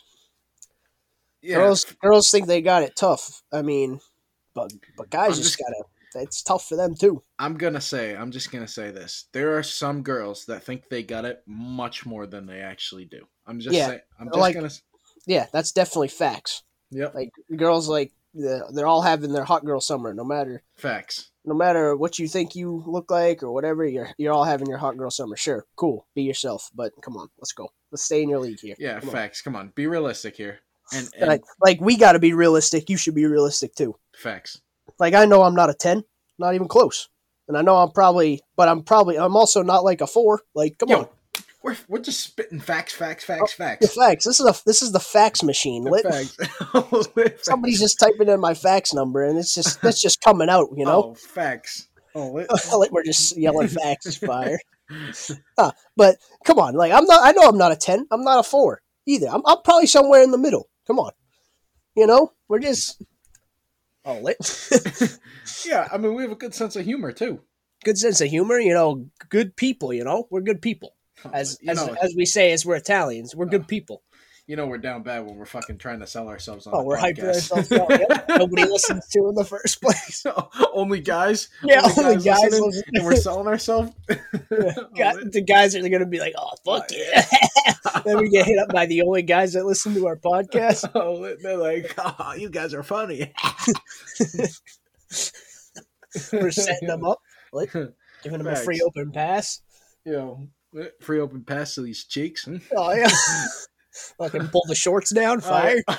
yeah, 1.40 1.56
girls 1.56 1.84
girls 2.02 2.30
think 2.30 2.46
they 2.46 2.60
got 2.60 2.82
it 2.82 2.94
tough. 2.94 3.42
I 3.52 3.62
mean, 3.62 4.00
but 4.54 4.70
but 4.96 5.10
guys 5.10 5.38
just, 5.38 5.42
just- 5.42 5.58
gotta 5.58 5.82
it's 6.14 6.42
tough 6.42 6.66
for 6.68 6.76
them 6.76 6.94
too. 6.94 7.22
I'm 7.38 7.56
gonna 7.56 7.80
say, 7.80 8.16
I'm 8.16 8.30
just 8.30 8.50
gonna 8.52 8.68
say 8.68 8.90
this. 8.90 9.26
There 9.32 9.56
are 9.56 9.62
some 9.62 10.02
girls 10.02 10.44
that 10.46 10.62
think 10.62 10.88
they 10.88 11.02
got 11.02 11.24
it 11.24 11.42
much 11.46 12.06
more 12.06 12.26
than 12.26 12.46
they 12.46 12.60
actually 12.60 13.04
do. 13.04 13.26
I'm 13.46 13.60
just 13.60 13.74
Yeah, 13.74 13.86
saying. 13.88 14.00
I'm 14.20 14.28
just 14.28 14.38
like- 14.38 14.54
gonna. 14.54 14.70
Yeah, 15.26 15.46
that's 15.52 15.72
definitely 15.72 16.08
facts. 16.08 16.62
Yep. 16.90 17.14
Like 17.14 17.30
girls, 17.56 17.88
like 17.88 18.12
they're 18.34 18.86
all 18.86 19.02
having 19.02 19.32
their 19.32 19.44
hot 19.44 19.64
girl 19.64 19.80
summer. 19.80 20.14
No 20.14 20.24
matter 20.24 20.62
Facts. 20.76 21.30
no 21.44 21.54
matter 21.54 21.94
what 21.96 22.18
you 22.18 22.28
think 22.28 22.54
you 22.54 22.82
look 22.86 23.10
like 23.10 23.42
or 23.42 23.52
whatever, 23.52 23.84
you're 23.86 24.08
you're 24.16 24.32
all 24.32 24.44
having 24.44 24.68
your 24.68 24.78
hot 24.78 24.96
girl 24.96 25.10
summer. 25.10 25.36
Sure, 25.36 25.66
cool, 25.76 26.06
be 26.14 26.22
yourself. 26.22 26.70
But 26.74 26.92
come 27.02 27.16
on, 27.16 27.28
let's 27.38 27.52
go. 27.52 27.68
Let's 27.90 28.04
stay 28.04 28.22
in 28.22 28.28
your 28.30 28.38
league 28.38 28.60
here. 28.60 28.74
Yeah. 28.78 29.00
Come 29.00 29.10
on. 29.10 29.14
facts. 29.14 29.42
Come 29.42 29.56
on. 29.56 29.72
Be 29.74 29.86
realistic 29.86 30.36
here. 30.36 30.60
And, 30.94 31.08
and 31.18 31.28
Like, 31.28 31.42
like 31.60 31.80
we 31.82 31.96
got 31.98 32.12
to 32.12 32.18
be 32.18 32.32
realistic. 32.32 32.88
You 32.88 32.96
should 32.96 33.14
be 33.14 33.26
realistic 33.26 33.74
too. 33.74 33.96
facts. 34.16 34.60
Like 34.98 35.14
I 35.14 35.24
know 35.24 35.42
I'm 35.42 35.54
not 35.54 35.70
a 35.70 35.74
ten, 35.74 36.04
not 36.38 36.54
even 36.54 36.68
close, 36.68 37.08
and 37.46 37.56
I 37.56 37.62
know 37.62 37.76
I'm 37.76 37.90
probably, 37.92 38.42
but 38.56 38.68
I'm 38.68 38.82
probably 38.82 39.18
I'm 39.18 39.36
also 39.36 39.62
not 39.62 39.84
like 39.84 40.00
a 40.00 40.06
four. 40.06 40.40
Like 40.54 40.78
come 40.78 40.88
Yo, 40.88 40.98
on, 41.00 41.08
we're 41.62 41.76
we're 41.88 41.98
just 42.00 42.20
spitting 42.20 42.60
facts, 42.60 42.94
facts, 42.94 43.24
facts, 43.24 43.52
the 43.52 43.64
facts. 43.64 43.94
facts. 43.94 44.24
This 44.24 44.40
is 44.40 44.46
a 44.46 44.54
this 44.66 44.82
is 44.82 44.92
the 44.92 45.00
fax 45.00 45.42
machine. 45.42 45.84
Lit. 45.84 46.04
Facts. 46.04 46.36
Somebody's 47.42 47.80
just 47.80 47.98
typing 48.00 48.28
in 48.28 48.40
my 48.40 48.54
fax 48.54 48.92
number, 48.92 49.24
and 49.24 49.38
it's 49.38 49.54
just 49.54 49.82
it's 49.84 50.00
just 50.00 50.20
coming 50.20 50.48
out. 50.48 50.68
You 50.76 50.84
know, 50.84 51.04
Oh, 51.10 51.14
facts. 51.14 51.88
Oh, 52.14 52.32
lit. 52.32 52.48
we're 52.92 53.04
just 53.04 53.36
yelling 53.36 53.68
fax 53.68 54.06
is 54.06 54.16
fire. 54.16 54.58
Huh, 55.58 55.72
But 55.96 56.16
come 56.44 56.58
on, 56.58 56.74
like 56.74 56.92
I'm 56.92 57.04
not. 57.04 57.20
I 57.22 57.32
know 57.32 57.48
I'm 57.48 57.58
not 57.58 57.72
a 57.72 57.76
ten. 57.76 58.06
I'm 58.10 58.24
not 58.24 58.38
a 58.40 58.42
four 58.42 58.80
either. 59.06 59.28
I'm, 59.28 59.42
I'm 59.46 59.58
probably 59.62 59.86
somewhere 59.86 60.22
in 60.22 60.30
the 60.30 60.38
middle. 60.38 60.68
Come 60.86 60.98
on, 60.98 61.12
you 61.94 62.06
know, 62.06 62.32
we're 62.48 62.58
just 62.58 63.02
oh 64.08 64.20
lit. 64.20 65.18
yeah. 65.66 65.88
I 65.92 65.98
mean, 65.98 66.14
we 66.14 66.22
have 66.22 66.32
a 66.32 66.36
good 66.36 66.54
sense 66.54 66.74
of 66.76 66.84
humor 66.84 67.12
too. 67.12 67.40
good 67.84 67.98
sense 67.98 68.20
of 68.20 68.28
humor. 68.28 68.58
You 68.58 68.74
know, 68.74 69.06
good 69.28 69.54
people. 69.56 69.92
You 69.92 70.04
know, 70.04 70.26
we're 70.30 70.40
good 70.40 70.62
people. 70.62 70.94
As 71.32 71.58
you 71.60 71.70
as, 71.70 71.78
know, 71.78 71.94
as 72.02 72.14
we 72.16 72.24
say, 72.24 72.52
as 72.52 72.64
we're 72.64 72.76
Italians, 72.76 73.34
we're 73.34 73.46
uh, 73.46 73.50
good 73.50 73.68
people. 73.68 74.02
You 74.48 74.56
know, 74.56 74.66
we're 74.66 74.78
down 74.78 75.02
bad 75.02 75.26
when 75.26 75.36
we're 75.36 75.44
fucking 75.44 75.76
trying 75.76 76.00
to 76.00 76.06
sell 76.06 76.26
ourselves 76.26 76.66
on. 76.66 76.74
Oh, 76.74 76.82
we're 76.82 76.96
hyping 76.96 77.18
podcast. 77.18 77.52
ourselves 77.52 77.72
up. 77.72 77.90
Yep. 77.90 78.24
Nobody 78.38 78.64
listens 78.64 79.06
to 79.08 79.28
in 79.28 79.34
the 79.34 79.44
first 79.44 79.82
place. 79.82 80.24
only 80.72 81.00
guys. 81.00 81.50
Yeah, 81.62 81.82
only 81.98 82.16
guys 82.16 82.40
listening, 82.44 82.64
listen. 82.64 82.82
and 82.94 83.04
we're 83.04 83.16
selling 83.16 83.46
ourselves. 83.46 83.92
Oh, 84.50 84.88
Gu- 84.96 85.30
the 85.30 85.42
guys 85.46 85.76
are 85.76 85.80
going 85.80 86.00
to 86.00 86.06
be 86.06 86.18
like, 86.18 86.32
"Oh, 86.36 86.50
fuck 86.64 86.88
Oh, 86.90 86.96
yeah!" 86.96 88.00
then 88.04 88.16
we 88.18 88.30
get 88.30 88.46
hit 88.46 88.58
up 88.58 88.70
by 88.70 88.86
the 88.86 89.02
only 89.02 89.22
guys 89.22 89.52
that 89.52 89.66
listen 89.66 89.94
to 89.94 90.06
our 90.06 90.16
podcast. 90.16 90.90
oh, 90.94 91.34
they're 91.42 91.56
like, 91.56 91.94
oh, 91.98 92.32
you 92.36 92.48
guys 92.48 92.72
are 92.72 92.82
funny. 92.82 93.32
We're 96.32 96.50
setting 96.50 96.88
them 96.88 97.04
up, 97.04 97.18
like, 97.52 97.72
giving 98.22 98.38
them 98.38 98.46
a 98.46 98.56
free 98.56 98.80
open 98.80 99.12
pass. 99.12 99.60
You 100.04 100.12
know, 100.12 100.48
free 101.00 101.20
open 101.20 101.44
pass 101.44 101.74
to 101.74 101.82
these 101.82 102.04
cheeks. 102.04 102.44
Hmm? 102.44 102.56
Oh 102.76 102.92
yeah, 102.92 103.08
fucking 104.18 104.48
pull 104.48 104.64
the 104.68 104.74
shorts 104.74 105.10
down, 105.10 105.40
fire. 105.40 105.82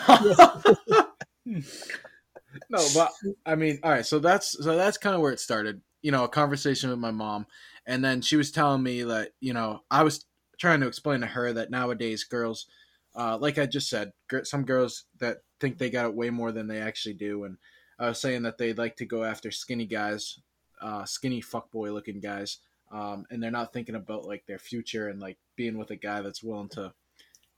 No, 2.70 2.86
but 2.94 3.12
I 3.46 3.56
mean, 3.56 3.80
all 3.84 3.92
right. 3.92 4.06
So 4.06 4.20
that's 4.20 4.64
so 4.64 4.76
that's 4.76 4.98
kind 4.98 5.16
of 5.16 5.22
where 5.22 5.32
it 5.32 5.40
started. 5.40 5.82
You 6.02 6.12
know, 6.12 6.24
a 6.24 6.30
conversation 6.30 6.90
with 6.90 7.00
my 7.00 7.12
mom, 7.12 7.46
and 7.86 8.04
then 8.04 8.22
she 8.22 8.36
was 8.36 8.52
telling 8.52 8.84
me 8.84 9.04
that 9.04 9.32
you 9.40 9.54
know 9.54 9.82
I 9.90 10.04
was 10.04 10.26
trying 10.60 10.82
to 10.82 10.88
explain 10.88 11.22
to 11.22 11.28
her 11.28 11.54
that 11.54 11.72
nowadays 11.72 12.24
girls, 12.24 12.68
uh, 13.16 13.38
like 13.38 13.58
I 13.58 13.66
just 13.66 13.90
said, 13.90 14.12
some 14.44 14.66
girls 14.66 15.06
that 15.20 15.38
think 15.60 15.78
they 15.78 15.90
got 15.90 16.06
it 16.06 16.16
way 16.16 16.30
more 16.30 16.52
than 16.52 16.68
they 16.68 16.80
actually 16.80 17.16
do, 17.16 17.44
and 17.44 17.58
I 17.98 18.10
was 18.10 18.20
saying 18.22 18.44
that 18.44 18.58
they 18.58 18.74
like 18.74 18.96
to 18.98 19.06
go 19.06 19.24
after 19.24 19.52
skinny 19.52 19.86
guys, 19.86 20.40
uh, 20.82 21.06
skinny 21.06 21.42
fuckboy 21.42 21.94
looking 21.94 22.20
guys, 22.20 22.60
um, 22.92 23.26
and 23.30 23.42
they're 23.42 23.52
not 23.52 23.74
thinking 23.74 23.96
about 23.96 24.26
like 24.26 24.46
their 24.48 24.60
future 24.60 25.10
and 25.10 25.20
like 25.20 25.38
being 25.56 25.78
with 25.78 25.92
a 25.92 25.96
guy 25.96 26.22
that's 26.22 26.44
willing 26.44 26.70
to, 26.70 26.94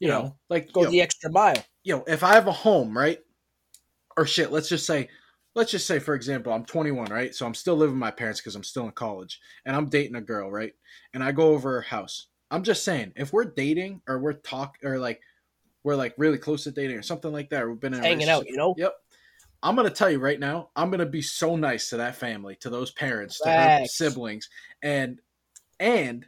you 0.01 0.08
Yeah. 0.08 0.15
know, 0.15 0.38
like 0.50 0.74
Go 0.74 0.83
yo, 0.83 0.90
the 0.90 1.00
extra 1.00 1.31
mile. 1.31 1.64
yo, 1.83 2.03
if 2.07 2.24
I 2.24 2.33
have 2.33 2.48
a 2.48 2.51
home, 2.51 2.98
right? 2.98 3.20
Or 4.18 4.25
shit, 4.25 4.51
let's 4.51 4.68
just 4.68 4.85
say, 4.85 5.07
let's 5.55 5.72
just 5.72 5.85
say, 5.85 6.00
for 6.00 6.16
example, 6.16 6.51
I'm 6.51 6.66
21, 6.66 7.09
right? 7.11 7.33
So 7.33 7.46
I'm 7.46 7.53
still 7.53 7.75
living 7.75 7.96
with 7.96 8.00
my 8.00 8.11
parents 8.11 8.42
because 8.42 8.55
I'm 8.55 8.64
still 8.64 8.85
in 8.85 8.92
college, 8.92 9.40
and 9.66 9.75
I'm 9.75 9.90
dating 9.90 10.16
a 10.16 10.22
girl, 10.22 10.51
right? 10.51 10.74
And 11.14 11.24
I 11.24 11.31
go 11.31 11.50
over 11.50 11.72
her 11.74 11.81
house. 11.81 12.27
I'm 12.50 12.64
just 12.64 12.83
saying, 12.83 13.14
if 13.16 13.31
we're 13.31 13.46
dating 13.46 14.01
or 14.07 14.20
we're 14.20 14.33
talk 14.33 14.77
or 14.83 14.98
like 14.98 15.22
we're 15.83 15.96
like 15.96 16.14
really 16.18 16.37
close 16.37 16.64
to 16.66 16.72
dating 16.72 16.98
or 16.98 17.03
something 17.03 17.31
like 17.31 17.50
that, 17.51 17.64
or 17.64 17.70
we've 17.72 17.79
been 17.79 17.94
in 17.94 18.01
Hanging 18.03 18.27
out, 18.27 18.50
you 18.50 18.57
know? 18.57 18.74
Yep. 18.77 18.94
I'm 19.64 19.75
gonna 19.75 19.92
tell 19.92 20.09
you 20.09 20.20
right 20.20 20.40
now, 20.40 20.72
I'm 20.75 20.90
gonna 20.90 21.05
be 21.05 21.22
so 21.22 21.55
nice 21.55 21.90
to 21.92 21.98
that 21.98 22.16
family, 22.16 22.55
to 22.57 22.70
those 22.72 22.92
parents, 22.92 23.40
to 23.42 23.50
her 23.51 23.85
siblings, 23.85 24.50
and 24.81 25.22
and 25.79 26.25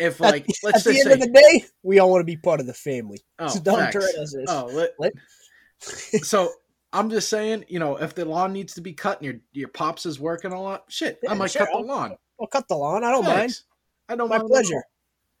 if 0.00 0.20
At 0.20 0.32
like 0.32 0.46
the- 0.46 0.54
let's 0.64 0.86
At 0.86 0.92
the 0.92 0.98
end 1.00 1.08
say, 1.08 1.12
of 1.12 1.20
the 1.20 1.28
day, 1.28 1.64
we 1.82 1.98
all 1.98 2.10
want 2.10 2.20
to 2.22 2.24
be 2.24 2.36
part 2.36 2.60
of 2.60 2.66
the 2.66 2.74
family. 2.74 3.20
oh, 3.38 3.48
so 3.48 3.60
don't 3.60 3.92
turn 3.92 4.02
us 4.18 4.34
this. 4.34 4.46
Oh, 4.48 4.68
let, 4.72 4.90
Let- 4.98 5.12
so 6.24 6.50
I'm 6.92 7.08
just 7.10 7.28
saying, 7.28 7.64
you 7.68 7.78
know, 7.78 7.96
if 7.96 8.14
the 8.14 8.24
lawn 8.24 8.52
needs 8.52 8.74
to 8.74 8.80
be 8.80 8.92
cut 8.92 9.18
and 9.20 9.26
your 9.26 9.34
your 9.52 9.68
pops 9.68 10.06
is 10.06 10.18
working 10.18 10.52
a 10.52 10.60
lot, 10.60 10.84
shit, 10.88 11.18
I 11.28 11.34
might 11.34 11.50
sure, 11.52 11.66
cut 11.66 11.72
the 11.72 11.78
lawn. 11.86 12.16
I'll- 12.40 12.46
cut 12.48 12.66
the 12.68 12.76
lawn. 12.76 13.04
I 13.04 13.10
don't 13.10 13.24
mind. 13.24 13.58
I 14.08 14.16
don't 14.16 14.28
My 14.28 14.38
mind 14.38 14.40
at 14.40 14.42
all. 14.42 14.48
pleasure. 14.62 14.82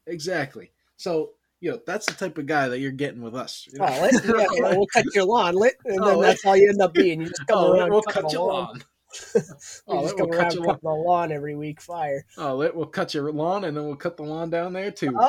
Exactly. 0.06 0.70
So, 0.96 1.30
you 1.60 1.70
know, 1.72 1.80
that's 1.86 2.06
the 2.06 2.12
type 2.12 2.38
of 2.38 2.46
guy 2.46 2.68
that 2.68 2.78
you're 2.78 2.90
getting 2.92 3.20
with 3.22 3.34
us. 3.34 3.66
you 3.72 3.78
oh, 3.80 3.86
know? 3.86 4.08
Oh? 4.12 4.38
Yeah, 4.38 4.46
yeah, 4.70 4.76
we'll 4.76 4.86
cut 4.86 5.04
your 5.14 5.24
lawn, 5.24 5.56
and 5.56 6.00
Oh, 6.00 6.06
then 6.06 6.16
lit. 6.18 6.26
that's 6.28 6.44
all 6.44 6.56
you 6.56 6.68
end 6.68 6.80
up 6.80 6.94
being. 6.94 7.20
You 7.20 7.26
just 7.28 7.46
come 7.46 7.58
Oh, 7.58 7.72
around, 7.72 7.90
we'll 7.90 8.02
cutting 8.02 8.22
cut 8.22 8.32
your 8.32 8.46
lawn. 8.46 8.64
lawn. 8.66 8.82
Oh, 9.88 9.96
We 9.96 10.02
just 10.02 10.16
will 10.16 10.26
come 10.26 10.30
cut 10.30 10.40
around 10.40 10.54
your 10.54 10.64
cutting 10.64 10.80
the 10.82 10.90
lawn 10.90 11.32
every 11.32 11.56
week. 11.56 11.80
Fire. 11.80 12.24
Oh, 12.38 12.54
let- 12.56 12.74
we'll 12.76 12.86
cut 12.86 13.12
your 13.14 13.30
lawn 13.32 13.64
and 13.64 13.76
then 13.76 13.84
we'll 13.84 13.96
cut 13.96 14.16
the 14.16 14.22
lawn 14.22 14.50
down 14.50 14.72
there 14.72 14.90
too. 14.90 15.16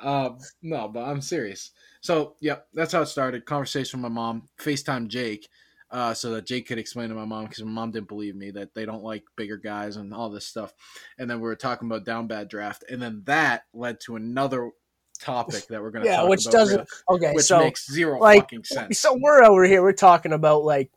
Um, 0.00 0.38
no, 0.62 0.88
but 0.88 1.00
I'm 1.00 1.20
serious. 1.20 1.72
So, 2.00 2.36
yeah, 2.40 2.58
that's 2.72 2.92
how 2.92 3.02
it 3.02 3.06
started. 3.06 3.44
Conversation 3.44 4.00
with 4.00 4.10
my 4.10 4.14
mom. 4.14 4.48
FaceTime 4.58 5.08
Jake, 5.08 5.48
uh, 5.90 6.14
so 6.14 6.30
that 6.30 6.46
Jake 6.46 6.66
could 6.68 6.78
explain 6.78 7.08
to 7.08 7.14
my 7.14 7.24
mom 7.24 7.44
because 7.44 7.62
my 7.64 7.70
mom 7.70 7.90
didn't 7.90 8.08
believe 8.08 8.36
me 8.36 8.50
that 8.52 8.74
they 8.74 8.86
don't 8.86 9.02
like 9.02 9.24
bigger 9.36 9.56
guys 9.56 9.96
and 9.96 10.14
all 10.14 10.30
this 10.30 10.46
stuff. 10.46 10.72
And 11.18 11.28
then 11.28 11.38
we 11.38 11.48
were 11.48 11.56
talking 11.56 11.88
about 11.88 12.04
down 12.04 12.26
bad 12.26 12.48
draft, 12.48 12.84
and 12.88 13.02
then 13.02 13.22
that 13.26 13.64
led 13.74 14.00
to 14.02 14.16
another 14.16 14.70
topic 15.18 15.66
that 15.68 15.82
we're 15.82 15.90
going 15.90 16.04
to 16.04 16.10
yeah, 16.10 16.18
talk 16.18 16.28
which 16.28 16.46
about, 16.46 16.52
doesn't. 16.52 16.88
Okay, 17.08 17.32
which 17.32 17.44
so 17.44 17.58
makes 17.60 17.90
zero 17.90 18.18
like, 18.18 18.42
fucking 18.42 18.64
sense. 18.64 18.98
so 18.98 19.16
we're 19.20 19.42
over 19.44 19.64
here. 19.64 19.82
We're 19.82 19.92
talking 19.92 20.32
about 20.32 20.64
like, 20.64 20.90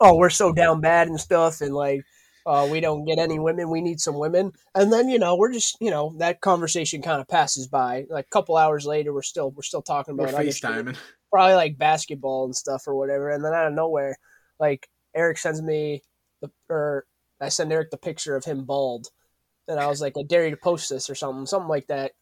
oh, 0.00 0.16
we're 0.16 0.30
so 0.30 0.52
down 0.52 0.80
bad 0.80 1.08
and 1.08 1.20
stuff, 1.20 1.60
and 1.60 1.74
like, 1.74 2.04
uh, 2.46 2.68
we 2.70 2.80
don't 2.80 3.04
get 3.04 3.18
any 3.18 3.38
women. 3.38 3.70
We 3.70 3.80
need 3.80 4.00
some 4.00 4.18
women, 4.18 4.52
and 4.74 4.92
then 4.92 5.08
you 5.08 5.18
know 5.18 5.36
we're 5.36 5.52
just 5.52 5.76
you 5.80 5.90
know 5.90 6.14
that 6.18 6.40
conversation 6.40 7.02
kind 7.02 7.20
of 7.20 7.28
passes 7.28 7.66
by. 7.66 8.06
Like 8.08 8.26
a 8.26 8.30
couple 8.30 8.56
hours 8.56 8.86
later, 8.86 9.12
we're 9.12 9.22
still 9.22 9.50
we're 9.50 9.62
still 9.62 9.82
talking 9.82 10.14
about. 10.14 10.30
FaceTiming. 10.30 10.96
probably 11.32 11.54
like 11.54 11.78
basketball 11.78 12.44
and 12.44 12.54
stuff 12.54 12.86
or 12.86 12.94
whatever. 12.94 13.30
And 13.30 13.44
then 13.44 13.54
out 13.54 13.66
of 13.66 13.72
nowhere, 13.72 14.16
like 14.60 14.88
Eric 15.14 15.38
sends 15.38 15.62
me 15.62 16.02
the 16.40 16.50
or 16.68 17.06
I 17.40 17.48
send 17.48 17.72
Eric 17.72 17.90
the 17.90 17.96
picture 17.96 18.36
of 18.36 18.44
him 18.44 18.64
bald, 18.64 19.08
and 19.66 19.80
I 19.80 19.86
was 19.86 20.00
like, 20.00 20.14
I 20.18 20.22
dare 20.22 20.44
you 20.44 20.50
to 20.50 20.56
post 20.56 20.90
this 20.90 21.10
or 21.10 21.14
something, 21.14 21.46
something 21.46 21.68
like 21.68 21.88
that. 21.88 22.12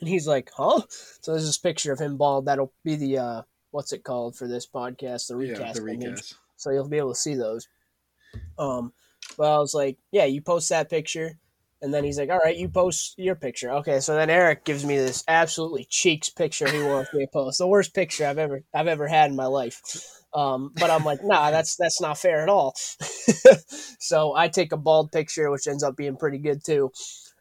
And 0.00 0.08
he's 0.08 0.26
like, 0.26 0.50
huh? 0.56 0.82
So 1.20 1.32
there's 1.32 1.46
this 1.46 1.58
picture 1.58 1.92
of 1.92 1.98
him 1.98 2.16
bald. 2.16 2.46
That'll 2.46 2.72
be 2.84 2.96
the 2.96 3.18
uh, 3.18 3.42
what's 3.70 3.92
it 3.92 4.04
called 4.04 4.36
for 4.36 4.46
this 4.46 4.66
podcast, 4.66 5.28
the 5.28 5.36
recast. 5.36 5.60
Yeah, 5.60 5.72
the 5.72 5.82
recast. 5.82 6.34
So 6.56 6.70
you'll 6.70 6.88
be 6.88 6.98
able 6.98 7.14
to 7.14 7.20
see 7.20 7.34
those. 7.34 7.68
Um, 8.58 8.92
but 9.36 9.54
I 9.54 9.58
was 9.58 9.74
like, 9.74 9.98
yeah, 10.10 10.24
you 10.24 10.40
post 10.40 10.68
that 10.70 10.90
picture. 10.90 11.38
And 11.80 11.94
then 11.94 12.02
he's 12.02 12.18
like, 12.18 12.28
all 12.28 12.38
right, 12.38 12.56
you 12.56 12.68
post 12.68 13.14
your 13.18 13.36
picture. 13.36 13.70
Okay, 13.70 14.00
so 14.00 14.16
then 14.16 14.30
Eric 14.30 14.64
gives 14.64 14.84
me 14.84 14.96
this 14.96 15.22
absolutely 15.28 15.86
cheeks 15.88 16.28
picture 16.28 16.68
he 16.68 16.82
wants 16.82 17.14
me 17.14 17.24
to 17.24 17.30
post. 17.30 17.58
The 17.58 17.68
worst 17.68 17.94
picture 17.94 18.26
I've 18.26 18.38
ever 18.38 18.64
I've 18.74 18.88
ever 18.88 19.06
had 19.06 19.30
in 19.30 19.36
my 19.36 19.46
life. 19.46 19.80
Um, 20.34 20.72
but 20.74 20.90
I'm 20.90 21.04
like, 21.04 21.20
nah, 21.22 21.52
that's 21.52 21.76
that's 21.76 22.00
not 22.00 22.18
fair 22.18 22.42
at 22.42 22.48
all. 22.48 22.74
so 24.00 24.34
I 24.34 24.48
take 24.48 24.72
a 24.72 24.76
bald 24.76 25.12
picture, 25.12 25.50
which 25.52 25.68
ends 25.68 25.84
up 25.84 25.96
being 25.96 26.16
pretty 26.16 26.38
good 26.38 26.64
too. 26.64 26.90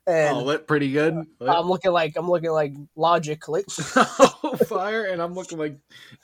And 0.07 0.37
oh, 0.37 0.43
lit 0.43 0.67
pretty 0.67 0.89
good. 0.93 1.15
Lit. 1.15 1.49
I'm 1.49 1.67
looking 1.67 1.91
like 1.91 2.15
I'm 2.15 2.29
looking 2.29 2.51
like 2.51 2.73
Logic, 2.95 3.45
lit- 3.49 3.65
oh, 3.97 4.57
fire! 4.65 5.03
And 5.03 5.21
I'm 5.21 5.33
looking 5.33 5.57
like 5.57 5.77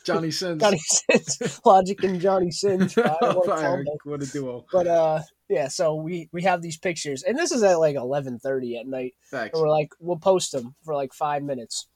Johnny 0.06 0.32
Sins. 0.32 0.62
Johnny 0.62 0.80
Sins, 0.80 1.60
Logic 1.66 2.02
and 2.02 2.22
Johnny 2.22 2.50
Sins. 2.50 2.94
Fire, 2.94 3.18
what 3.20 3.46
fire! 3.46 3.84
What 4.06 4.24
a 4.24 4.26
duo! 4.26 4.66
But 4.72 4.88
uh, 4.88 5.20
yeah. 5.50 5.68
So 5.68 5.96
we 5.96 6.30
we 6.32 6.44
have 6.44 6.62
these 6.62 6.78
pictures, 6.78 7.24
and 7.24 7.38
this 7.38 7.52
is 7.52 7.62
at 7.62 7.78
like 7.78 7.98
eleven 7.98 8.40
thirty 8.40 8.78
at 8.78 8.88
night. 8.88 9.16
Thanks. 9.30 9.54
And 9.54 9.62
we're 9.62 9.70
like, 9.70 9.90
we'll 10.00 10.18
post 10.18 10.54
them 10.54 10.76
for 10.86 10.96
like 10.96 11.14
five 11.14 11.44
minutes. 11.44 11.88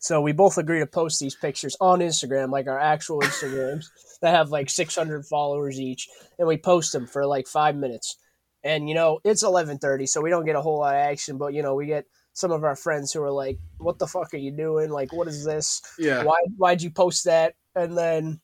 So 0.00 0.20
we 0.20 0.32
both 0.32 0.58
agree 0.58 0.80
to 0.80 0.86
post 0.86 1.20
these 1.20 1.34
pictures 1.34 1.74
on 1.80 2.00
Instagram, 2.00 2.50
like 2.50 2.68
our 2.68 2.78
actual 2.78 3.20
Instagrams 3.20 3.86
that 4.20 4.34
have 4.34 4.50
like 4.50 4.68
six 4.68 4.94
hundred 4.94 5.24
followers 5.24 5.80
each, 5.80 6.06
and 6.38 6.46
we 6.46 6.58
post 6.58 6.92
them 6.92 7.06
for 7.06 7.24
like 7.24 7.46
five 7.48 7.76
minutes. 7.76 8.18
And 8.64 8.88
you 8.88 8.94
know, 8.94 9.20
it's 9.24 9.42
eleven 9.42 9.78
thirty, 9.78 10.06
so 10.06 10.20
we 10.20 10.30
don't 10.30 10.46
get 10.46 10.56
a 10.56 10.62
whole 10.62 10.78
lot 10.78 10.94
of 10.94 11.00
action, 11.00 11.38
but 11.38 11.54
you 11.54 11.62
know, 11.62 11.74
we 11.74 11.86
get 11.86 12.06
some 12.32 12.50
of 12.50 12.64
our 12.64 12.76
friends 12.76 13.12
who 13.12 13.22
are 13.22 13.30
like, 13.30 13.58
"What 13.78 13.98
the 13.98 14.06
fuck 14.06 14.34
are 14.34 14.38
you 14.38 14.50
doing? 14.50 14.90
Like, 14.90 15.12
what 15.12 15.28
is 15.28 15.44
this? 15.44 15.82
Yeah. 15.98 16.24
Why 16.24 16.36
why'd 16.56 16.82
you 16.82 16.90
post 16.90 17.24
that?" 17.24 17.54
And 17.74 17.96
then 17.96 18.40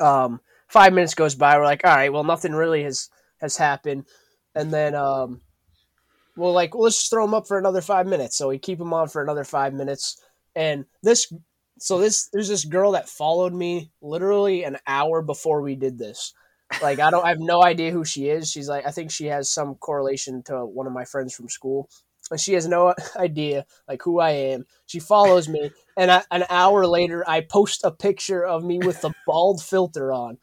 Um, 0.00 0.40
five 0.66 0.92
minutes 0.92 1.14
goes 1.14 1.36
by. 1.36 1.56
We're 1.56 1.64
like, 1.64 1.82
all 1.84 1.94
right, 1.94 2.12
well, 2.12 2.24
nothing 2.24 2.52
really 2.52 2.82
has 2.82 3.08
has 3.38 3.56
happened, 3.56 4.06
and 4.54 4.72
then 4.72 4.96
um, 4.96 5.40
we're 6.36 6.50
like, 6.50 6.74
well, 6.74 6.82
let's 6.82 6.98
just 6.98 7.10
throw 7.10 7.24
them 7.24 7.34
up 7.34 7.46
for 7.46 7.58
another 7.58 7.80
five 7.80 8.06
minutes. 8.08 8.36
So 8.36 8.48
we 8.48 8.58
keep 8.58 8.78
them 8.78 8.92
on 8.92 9.08
for 9.08 9.22
another 9.22 9.44
five 9.44 9.72
minutes, 9.72 10.20
and 10.56 10.84
this, 11.02 11.32
so 11.78 11.98
this, 11.98 12.28
there's 12.32 12.48
this 12.48 12.64
girl 12.64 12.92
that 12.92 13.08
followed 13.08 13.52
me 13.52 13.92
literally 14.02 14.64
an 14.64 14.78
hour 14.84 15.22
before 15.22 15.62
we 15.62 15.76
did 15.76 15.96
this. 15.96 16.34
Like 16.82 16.98
I 16.98 17.10
don't, 17.10 17.24
I 17.24 17.28
have 17.28 17.40
no 17.40 17.62
idea 17.62 17.90
who 17.92 18.04
she 18.04 18.28
is. 18.28 18.50
She's 18.50 18.68
like, 18.68 18.86
I 18.86 18.90
think 18.90 19.10
she 19.10 19.26
has 19.26 19.50
some 19.50 19.74
correlation 19.76 20.42
to 20.44 20.64
one 20.64 20.86
of 20.86 20.92
my 20.92 21.04
friends 21.04 21.34
from 21.34 21.48
school, 21.48 21.88
and 22.30 22.40
she 22.40 22.54
has 22.54 22.66
no 22.66 22.94
idea 23.16 23.64
like 23.88 24.02
who 24.02 24.18
I 24.20 24.30
am. 24.30 24.66
She 24.86 24.98
follows 24.98 25.48
me, 25.48 25.70
and 25.96 26.10
I, 26.10 26.22
an 26.30 26.44
hour 26.50 26.86
later, 26.86 27.24
I 27.28 27.42
post 27.42 27.82
a 27.84 27.90
picture 27.90 28.44
of 28.44 28.64
me 28.64 28.78
with 28.78 29.00
the 29.02 29.12
bald 29.26 29.62
filter 29.62 30.12
on. 30.12 30.38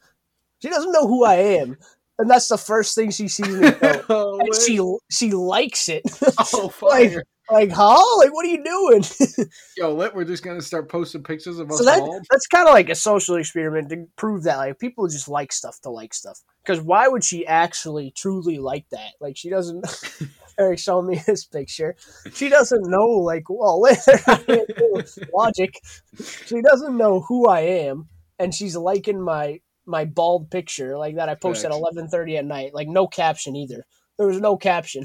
She 0.62 0.68
doesn't 0.68 0.92
know 0.92 1.06
who 1.08 1.24
I 1.24 1.34
am, 1.34 1.76
and 2.18 2.30
that's 2.30 2.48
the 2.48 2.56
first 2.58 2.94
thing 2.94 3.10
she 3.10 3.28
sees 3.28 3.48
me. 3.48 3.68
Oh, 4.08 4.38
And 4.40 4.54
she 4.54 4.80
she 5.10 5.32
likes 5.32 5.88
it. 5.88 6.02
oh, 6.38 6.68
fire. 6.72 7.16
like, 7.16 7.24
huh? 7.72 8.18
Like, 8.18 8.32
what 8.32 8.46
are 8.46 8.48
you 8.48 8.64
doing? 8.64 9.04
Yo, 9.76 9.94
lit, 9.94 10.14
we're 10.14 10.24
just 10.24 10.42
gonna 10.42 10.62
start 10.62 10.88
posting 10.88 11.22
pictures 11.22 11.58
of 11.58 11.70
us 11.70 11.78
so 11.78 11.84
that 11.84 12.26
that's 12.30 12.46
kind 12.46 12.68
of 12.68 12.74
like 12.74 12.88
a 12.88 12.94
social 12.94 13.36
experiment 13.36 13.88
to 13.90 14.06
prove 14.16 14.44
that 14.44 14.56
like 14.56 14.78
people 14.78 15.06
just 15.08 15.28
like 15.28 15.52
stuff 15.52 15.80
to 15.82 15.90
like 15.90 16.14
stuff. 16.14 16.38
Because 16.64 16.80
why 16.82 17.08
would 17.08 17.24
she 17.24 17.46
actually 17.46 18.12
truly 18.16 18.58
like 18.58 18.86
that? 18.90 19.12
Like 19.20 19.36
she 19.36 19.50
doesn't. 19.50 19.84
Eric 20.58 20.78
showed 20.78 21.02
me 21.02 21.16
his 21.16 21.44
picture. 21.44 21.96
She 22.34 22.48
doesn't 22.48 22.88
know 22.88 23.08
like 23.08 23.44
well 23.48 23.82
logic. 25.34 25.80
She 26.46 26.60
doesn't 26.60 26.96
know 26.96 27.20
who 27.20 27.48
I 27.48 27.60
am, 27.60 28.08
and 28.38 28.54
she's 28.54 28.76
liking 28.76 29.20
my 29.20 29.60
my 29.86 30.04
bald 30.04 30.50
picture 30.50 30.96
like 30.96 31.16
that 31.16 31.28
I 31.28 31.34
posted 31.34 31.70
at 31.70 31.76
eleven 31.76 32.08
thirty 32.08 32.36
at 32.36 32.44
night. 32.44 32.74
Like 32.74 32.88
no 32.88 33.06
caption 33.06 33.56
either. 33.56 33.84
There 34.18 34.26
was 34.26 34.40
no 34.40 34.56
caption. 34.56 35.04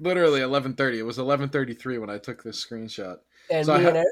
Literally 0.00 0.40
eleven 0.40 0.74
thirty. 0.74 0.98
It 0.98 1.02
was 1.06 1.18
eleven 1.18 1.48
thirty 1.50 1.74
three 1.74 1.98
when 1.98 2.10
I 2.10 2.18
took 2.18 2.42
this 2.42 2.64
screenshot. 2.64 3.18
And 3.50 3.66
So 3.66 3.76
me, 3.76 3.82
ha- 3.82 3.88
and 3.90 3.96
Eric, 3.98 4.08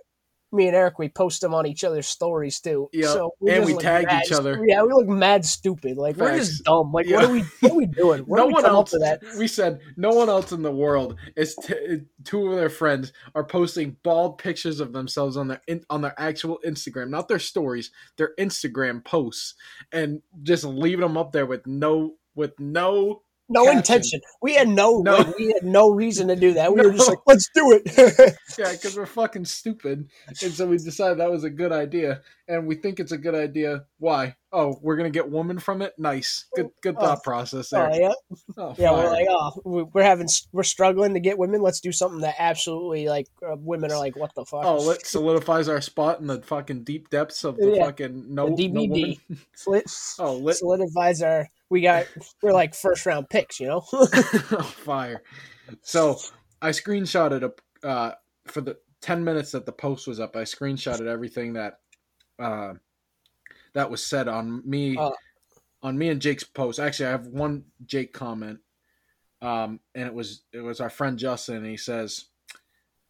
me 0.53 0.67
and 0.67 0.77
Eric, 0.77 0.99
we 0.99 1.09
post 1.09 1.41
them 1.41 1.55
on 1.55 1.67
each 1.67 1.83
other's 1.85 2.07
stories 2.07 2.61
too. 2.61 2.89
Yeah, 2.93 3.09
so 3.09 3.31
and 3.49 3.65
we 3.65 3.73
look 3.73 3.83
tagged 3.83 4.07
mad 4.09 4.23
each 4.27 4.33
other. 4.33 4.55
stu- 4.55 4.65
Yeah, 4.67 4.83
we 4.83 4.93
look 4.93 5.07
mad 5.09 5.45
stupid. 5.45 5.97
Like 5.97 6.17
we're 6.17 6.37
just 6.37 6.65
dumb. 6.65 6.93
Like 6.93 7.07
Yeah. 7.07 7.17
what 7.17 7.25
are 7.27 7.33
we? 7.33 7.41
What 7.61 7.73
are 7.73 7.75
we 7.77 7.87
doing? 7.87 8.21
Where 8.23 8.41
no 8.41 8.47
we 8.49 8.53
one 8.55 8.65
else. 8.67 8.91
that? 8.93 9.23
We 9.39 9.47
said 9.49 9.81
no 9.97 10.11
one 10.11 10.29
else 10.29 10.53
in 10.53 10.63
the 10.63 10.73
world 10.73 11.17
is 11.37 11.55
t- 11.55 12.01
two 12.25 12.49
of 12.51 12.57
their 12.57 12.71
friends 12.71 13.13
are 13.35 13.45
posting 13.45 13.97
bald 14.03 14.39
pictures 14.39 14.81
of 14.81 14.93
themselves 14.93 15.37
on 15.39 15.49
their 15.49 15.61
in- 15.67 15.85
on 15.91 16.03
their 16.03 16.15
actual 16.19 16.59
Instagram, 16.67 17.09
not 17.11 17.29
their 17.29 17.39
stories, 17.39 17.91
their 18.17 18.33
Instagram 18.39 19.05
posts, 19.05 19.55
and 19.93 20.21
just 20.43 20.65
leaving 20.65 21.01
them 21.01 21.17
up 21.17 21.33
there 21.33 21.47
with 21.47 21.67
no 21.67 22.17
with 22.35 22.59
no. 22.59 23.23
No 23.51 23.65
caption. 23.65 23.79
intention. 23.79 24.21
We 24.43 24.55
had 24.55 24.69
no, 24.69 24.99
No. 25.01 25.17
like, 25.19 25.37
we 25.39 25.47
had 25.53 25.65
no 25.65 25.91
reason 25.91 26.29
to 26.29 26.37
do 26.37 26.53
that. 26.55 26.73
We 26.75 26.83
were 26.83 26.93
just 26.93 27.09
like, 27.09 27.19
let's 27.27 27.49
do 27.55 27.73
it. 27.83 28.37
Yeah, 28.59 28.73
because 28.73 28.97
we're 28.97 29.07
fucking 29.07 29.45
stupid, 29.45 30.09
and 30.27 30.53
so 30.53 30.67
we 30.67 30.79
decided 30.79 31.19
that 31.19 31.31
was 31.31 31.45
a 31.45 31.51
good 31.51 31.71
idea, 31.71 32.23
and 32.49 32.67
we 32.67 32.75
think 32.75 32.99
it's 32.99 33.13
a 33.13 33.17
good 33.19 33.37
idea. 33.37 33.85
Why? 33.99 34.35
Oh, 34.53 34.77
we're 34.83 34.97
gonna 34.97 35.11
get 35.11 35.31
woman 35.31 35.61
from 35.61 35.81
it. 35.81 35.93
Nice, 35.97 36.47
good, 36.57 36.71
good 36.83 36.97
Oh. 36.99 37.01
thought 37.01 37.23
process 37.23 37.69
there. 37.71 37.89
oh 37.89 37.95
yeah, 37.97 38.13
Oh, 38.57 38.75
yeah. 38.77 38.91
We're 38.91 39.11
like, 39.11 39.27
oh, 39.31 39.53
we- 39.65 39.83
we're 39.85 40.03
having, 40.03 40.27
we're 40.53 40.65
struggling 40.65 41.15
to 41.15 41.21
get 41.21 41.39
women. 41.39 41.63
Let's 41.63 41.79
do 41.81 41.93
something 41.93 42.21
that 42.23 42.35
absolutely 42.41 43.09
like 43.09 43.29
uh, 43.49 43.55
women 43.61 43.93
are 43.93 43.99
like, 43.99 44.17
what 44.17 44.35
the 44.35 44.45
fuck? 44.45 44.63
Oh, 44.65 44.91
it 44.91 45.07
solidifies 45.07 45.69
our 45.69 45.81
spot 45.81 46.19
in 46.21 46.27
the 46.27 46.43
fucking 46.43 46.83
deep 46.83 47.11
depths 47.11 47.45
of 47.45 47.57
the 47.59 47.75
Yeah. 47.77 47.85
fucking 47.85 48.35
no, 48.35 48.57
The 48.57 48.69
no 48.69 48.81
woman. 48.81 48.97
DBD. 49.31 49.39
Slit, 49.55 49.85
Oh, 50.19 50.35
lit 50.35 50.57
solidifies 50.57 51.23
our. 51.23 51.49
We 51.71 51.81
got. 51.83 52.07
We're 52.43 52.53
like 52.53 52.75
first 52.75 53.05
round 53.07 53.29
picks, 53.29 53.61
you 53.61 53.67
know. 53.69 53.81
fire. 54.85 55.23
So 55.83 56.19
I 56.63 56.71
screenshotted 56.71 57.51
a 57.83 57.87
uh, 57.87 58.15
for 58.47 58.61
the 58.63 58.77
ten 59.01 59.23
minutes 59.25 59.53
that 59.53 59.67
the 59.67 59.73
post 59.73 60.07
was 60.07 60.19
up. 60.21 60.35
I 60.37 60.43
screenshotted 60.43 61.07
everything 61.07 61.53
that 61.55 61.81
uh, 62.39 62.75
that 63.75 63.91
was 63.91 64.05
said 64.05 64.29
on 64.29 64.63
me 64.69 64.97
Uh. 64.97 65.11
on 65.83 65.99
me 65.99 66.09
and 66.09 66.21
Jake's 66.23 66.45
post. 66.45 66.79
Actually, 66.81 67.07
I 67.07 67.11
have 67.13 67.27
one 67.27 67.65
Jake 67.85 68.13
comment, 68.15 68.61
um, 69.43 69.81
and 69.95 70.07
it 70.07 70.15
was 70.15 70.43
it 70.53 70.61
was 70.61 70.81
our 70.81 70.91
friend 70.91 71.19
Justin. 71.19 71.57
And 71.57 71.67
he 71.67 71.77
says, 71.77 72.27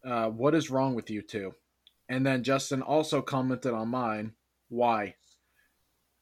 uh, 0.04 0.28
"What 0.30 0.54
is 0.54 0.70
wrong 0.70 0.94
with 0.94 1.10
you 1.10 1.22
two? 1.22 1.54
And 2.08 2.26
then 2.26 2.42
Justin 2.42 2.82
also 2.82 3.22
commented 3.22 3.72
on 3.74 3.88
mine. 3.88 4.32
Why? 4.68 5.14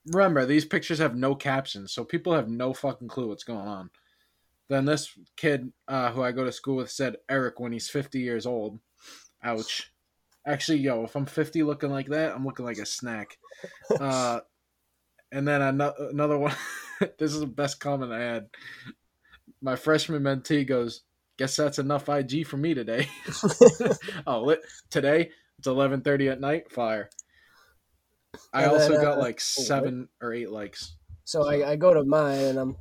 Remember, 0.07 0.47
these 0.47 0.65
pictures 0.65 0.99
have 0.99 1.17
no 1.17 1.35
captions, 1.35 1.93
so 1.93 2.05
people 2.05 2.33
have 2.35 2.49
no 2.49 2.73
fucking 2.73 3.09
clue 3.09 3.29
what's 3.29 3.45
going 3.45 3.67
on. 3.67 3.91
Then 4.69 4.85
this 4.85 5.11
kid 5.37 5.73
uh, 5.89 6.11
who 6.11 6.23
I 6.23 6.33
go 6.33 6.45
to 6.45 6.53
school 6.53 6.77
with 6.77 6.91
said 6.91 7.17
Eric 7.29 7.61
when 7.61 7.73
he's 7.73 7.89
50 7.89 8.21
years 8.21 8.47
old. 8.47 8.79
Ouch. 9.43 9.93
Actually, 10.47 10.79
yo, 10.79 11.05
if 11.05 11.17
I'm 11.17 11.27
50 11.27 11.63
looking 11.63 11.91
like 11.91 12.09
that, 12.09 12.35
I'm 12.35 12.45
looking 12.45 12.65
like 12.65 12.79
a 12.79 12.87
snack. 12.87 13.37
Uh, 13.99 14.41
and 15.33 15.47
then 15.47 15.63
ano- 15.63 15.95
another 16.11 16.39
one. 16.39 16.55
this 17.19 17.33
is 17.33 17.41
the 17.41 17.47
best 17.47 17.81
comment 17.81 18.13
I 18.13 18.21
had. 18.21 18.47
My 19.61 19.77
freshman 19.77 20.23
mentee 20.23 20.67
goes, 20.67 21.03
"Guess 21.39 21.57
that's 21.57 21.79
enough 21.79 22.09
IG 22.09 22.47
for 22.47 22.57
me 22.57 22.75
today." 22.75 23.09
oh, 24.27 24.43
lit 24.43 24.61
today 24.91 25.31
it's 25.59 25.69
11:30 25.69 26.33
at 26.33 26.41
night. 26.41 26.71
Fire. 26.71 27.09
I 28.53 28.63
And 28.65 28.73
also 28.73 28.93
then, 28.93 29.03
got 29.03 29.19
uh, 29.19 29.21
like 29.21 29.41
seven 29.41 30.09
or 30.21 30.33
eight 30.33 30.51
likes. 30.51 30.97
So 31.25 31.49
I, 31.49 31.71
I 31.73 31.77
go 31.77 31.93
to 31.95 32.05
mine 32.05 32.39
and 32.39 32.59
I'm 32.59 32.77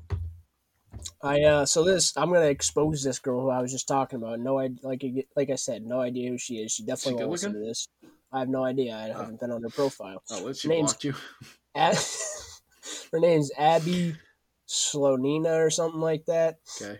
I 1.22 1.42
uh 1.42 1.66
so 1.66 1.84
this 1.84 2.16
I'm 2.18 2.32
gonna 2.32 2.46
expose 2.46 3.04
this 3.04 3.20
girl 3.20 3.42
who 3.42 3.50
I 3.50 3.62
was 3.62 3.72
just 3.72 3.88
talking 3.88 4.18
about. 4.18 4.40
No 4.40 4.60
idea 4.60 4.78
like 4.84 5.04
I- 5.04 5.26
like 5.36 5.50
I 5.50 5.56
said, 5.56 5.84
no 5.84 6.00
idea 6.00 6.30
who 6.30 6.38
she 6.38 6.56
is. 6.58 6.72
She 6.72 6.84
definitely 6.84 7.20
won't 7.22 7.32
listen 7.32 7.54
to 7.54 7.60
this. 7.60 7.88
I 8.32 8.40
have 8.40 8.50
no 8.50 8.64
idea. 8.64 8.96
I 8.96 9.10
Oh. 9.12 9.18
haven't 9.20 9.40
been 9.40 9.52
on 9.52 9.62
her 9.64 9.70
profile. 9.70 10.22
Oh, 10.32 10.52
she 10.54 10.68
Name's- 10.68 10.92
blocked 10.94 11.04
you. 11.04 11.14
Ab- 11.76 11.96
her 13.12 13.20
name's 13.20 13.52
Abby 13.58 14.16
Slonina 14.68 15.66
or 15.66 15.70
something 15.70 16.02
like 16.02 16.26
that. 16.26 16.60
Okay. 16.82 17.00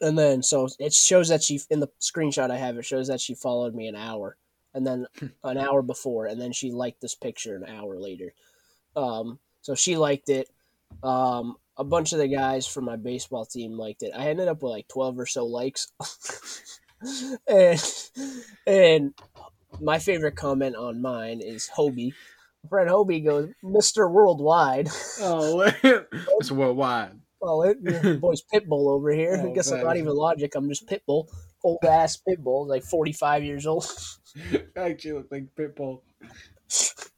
And 0.00 0.18
then 0.18 0.42
so 0.42 0.68
it 0.78 0.92
shows 0.92 1.28
that 1.28 1.42
she 1.42 1.60
in 1.70 1.80
the 1.80 1.88
screenshot 2.00 2.50
I 2.50 2.56
have 2.56 2.76
it 2.78 2.84
shows 2.84 3.08
that 3.08 3.20
she 3.20 3.34
followed 3.34 3.74
me 3.74 3.86
an 3.86 3.96
hour 3.96 4.36
and 4.74 4.86
then 4.86 5.06
an 5.44 5.58
hour 5.58 5.82
before 5.82 6.26
and 6.26 6.40
then 6.40 6.52
she 6.52 6.70
liked 6.72 7.00
this 7.00 7.14
picture 7.14 7.56
an 7.56 7.64
hour 7.64 7.98
later. 7.98 8.32
Um 8.96 9.38
so 9.62 9.74
she 9.74 9.96
liked 9.96 10.28
it. 10.28 10.48
Um 11.02 11.56
a 11.78 11.84
bunch 11.84 12.12
of 12.12 12.18
the 12.18 12.28
guys 12.28 12.66
from 12.66 12.84
my 12.84 12.96
baseball 12.96 13.46
team 13.46 13.72
liked 13.78 14.02
it. 14.02 14.12
I 14.14 14.28
ended 14.28 14.48
up 14.48 14.62
with 14.62 14.70
like 14.72 14.88
12 14.88 15.18
or 15.18 15.26
so 15.26 15.46
likes. 15.46 15.90
and 17.48 17.82
and 18.66 19.14
my 19.80 19.98
favorite 19.98 20.36
comment 20.36 20.76
on 20.76 21.00
mine 21.00 21.40
is 21.40 21.70
Hobie. 21.76 22.12
Friend 22.68 22.88
Hobie 22.88 23.24
goes, 23.24 23.48
Mr. 23.64 24.08
Worldwide. 24.10 24.88
Oh, 25.20 25.62
it's 25.82 26.52
worldwide. 26.52 27.18
Well, 27.40 27.62
it, 27.62 28.20
boy's 28.20 28.42
Pitbull 28.42 28.88
over 28.88 29.10
here. 29.10 29.34
I 29.42 29.48
Oh, 29.48 29.52
guess 29.52 29.72
I'm 29.72 29.82
not 29.82 29.96
even 29.96 30.14
logic. 30.14 30.54
I'm 30.54 30.68
just 30.68 30.86
Pitbull. 30.86 31.26
Old 31.64 31.84
ass 31.84 32.18
Pitbull, 32.28 32.66
is 32.66 32.70
like 32.70 32.82
45 32.84 33.44
years 33.44 33.66
old. 33.66 33.86
Actually, 34.76 35.12
look 35.12 35.28
like 35.30 35.54
Pitbull. 35.54 36.00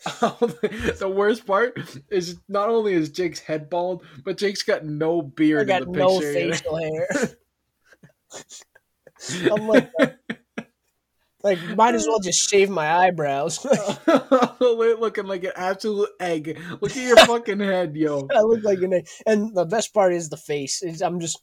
the 0.20 1.12
worst 1.14 1.46
part 1.46 1.78
is 2.10 2.40
not 2.48 2.70
only 2.70 2.94
is 2.94 3.10
Jake's 3.10 3.38
head 3.38 3.68
bald, 3.68 4.02
but 4.24 4.38
Jake's 4.38 4.62
got 4.62 4.86
no 4.86 5.20
beard. 5.20 5.70
I 5.70 5.78
got 5.78 5.82
in 5.82 5.92
the 5.92 5.98
no 5.98 6.20
picture. 6.20 6.32
facial 6.32 6.76
hair. 6.78 7.08
I'm 9.52 9.68
like, 9.68 9.90
like, 11.42 11.58
might 11.76 11.94
as 11.94 12.06
well 12.06 12.18
just 12.18 12.48
shave 12.48 12.70
my 12.70 12.90
eyebrows. 12.90 13.62
looking 14.58 15.26
like 15.26 15.44
an 15.44 15.52
absolute 15.54 16.08
egg. 16.18 16.58
Look 16.80 16.96
at 16.96 16.96
your 16.96 17.16
fucking 17.18 17.60
head, 17.60 17.94
yo. 17.94 18.26
I 18.34 18.40
look 18.40 18.64
like 18.64 18.80
an. 18.80 18.94
Egg. 18.94 19.08
And 19.26 19.54
the 19.54 19.66
best 19.66 19.92
part 19.92 20.14
is 20.14 20.30
the 20.30 20.38
face. 20.38 20.82
Is 20.82 21.02
I'm 21.02 21.20
just 21.20 21.42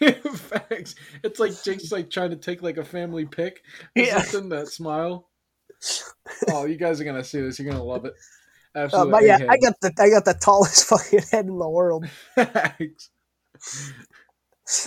Facts. 0.34 0.94
It's 1.22 1.38
like 1.38 1.62
Jake's 1.62 1.92
like 1.92 2.10
trying 2.10 2.30
to 2.30 2.36
take 2.36 2.62
like 2.62 2.76
a 2.78 2.84
family 2.84 3.26
pic. 3.26 3.62
Yeah. 3.94 4.20
something, 4.22 4.50
that 4.50 4.68
smile. 4.68 5.28
Oh, 6.48 6.64
you 6.66 6.76
guys 6.76 7.00
are 7.00 7.04
gonna 7.04 7.24
see 7.24 7.40
this. 7.40 7.58
You're 7.58 7.70
gonna 7.70 7.84
love 7.84 8.04
it. 8.04 8.14
Uh, 8.72 8.82
Absolutely. 8.82 9.10
but 9.10 9.24
yeah, 9.24 9.38
I 9.50 9.56
got 9.56 9.74
the 9.80 9.92
I 9.98 10.10
got 10.10 10.24
the 10.24 10.34
tallest 10.34 10.84
fucking 10.88 11.22
head 11.32 11.46
in 11.46 11.58
the 11.58 11.68
world. 11.68 12.08
Facts. 12.36 13.10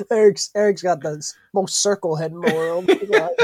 Eric's 0.09 0.49
Eric's 0.55 0.81
got 0.81 1.01
the 1.01 1.21
most 1.53 1.83
circle 1.83 2.15
head 2.15 2.31
in 2.31 2.39
the 2.39 2.53
world. 2.53 2.89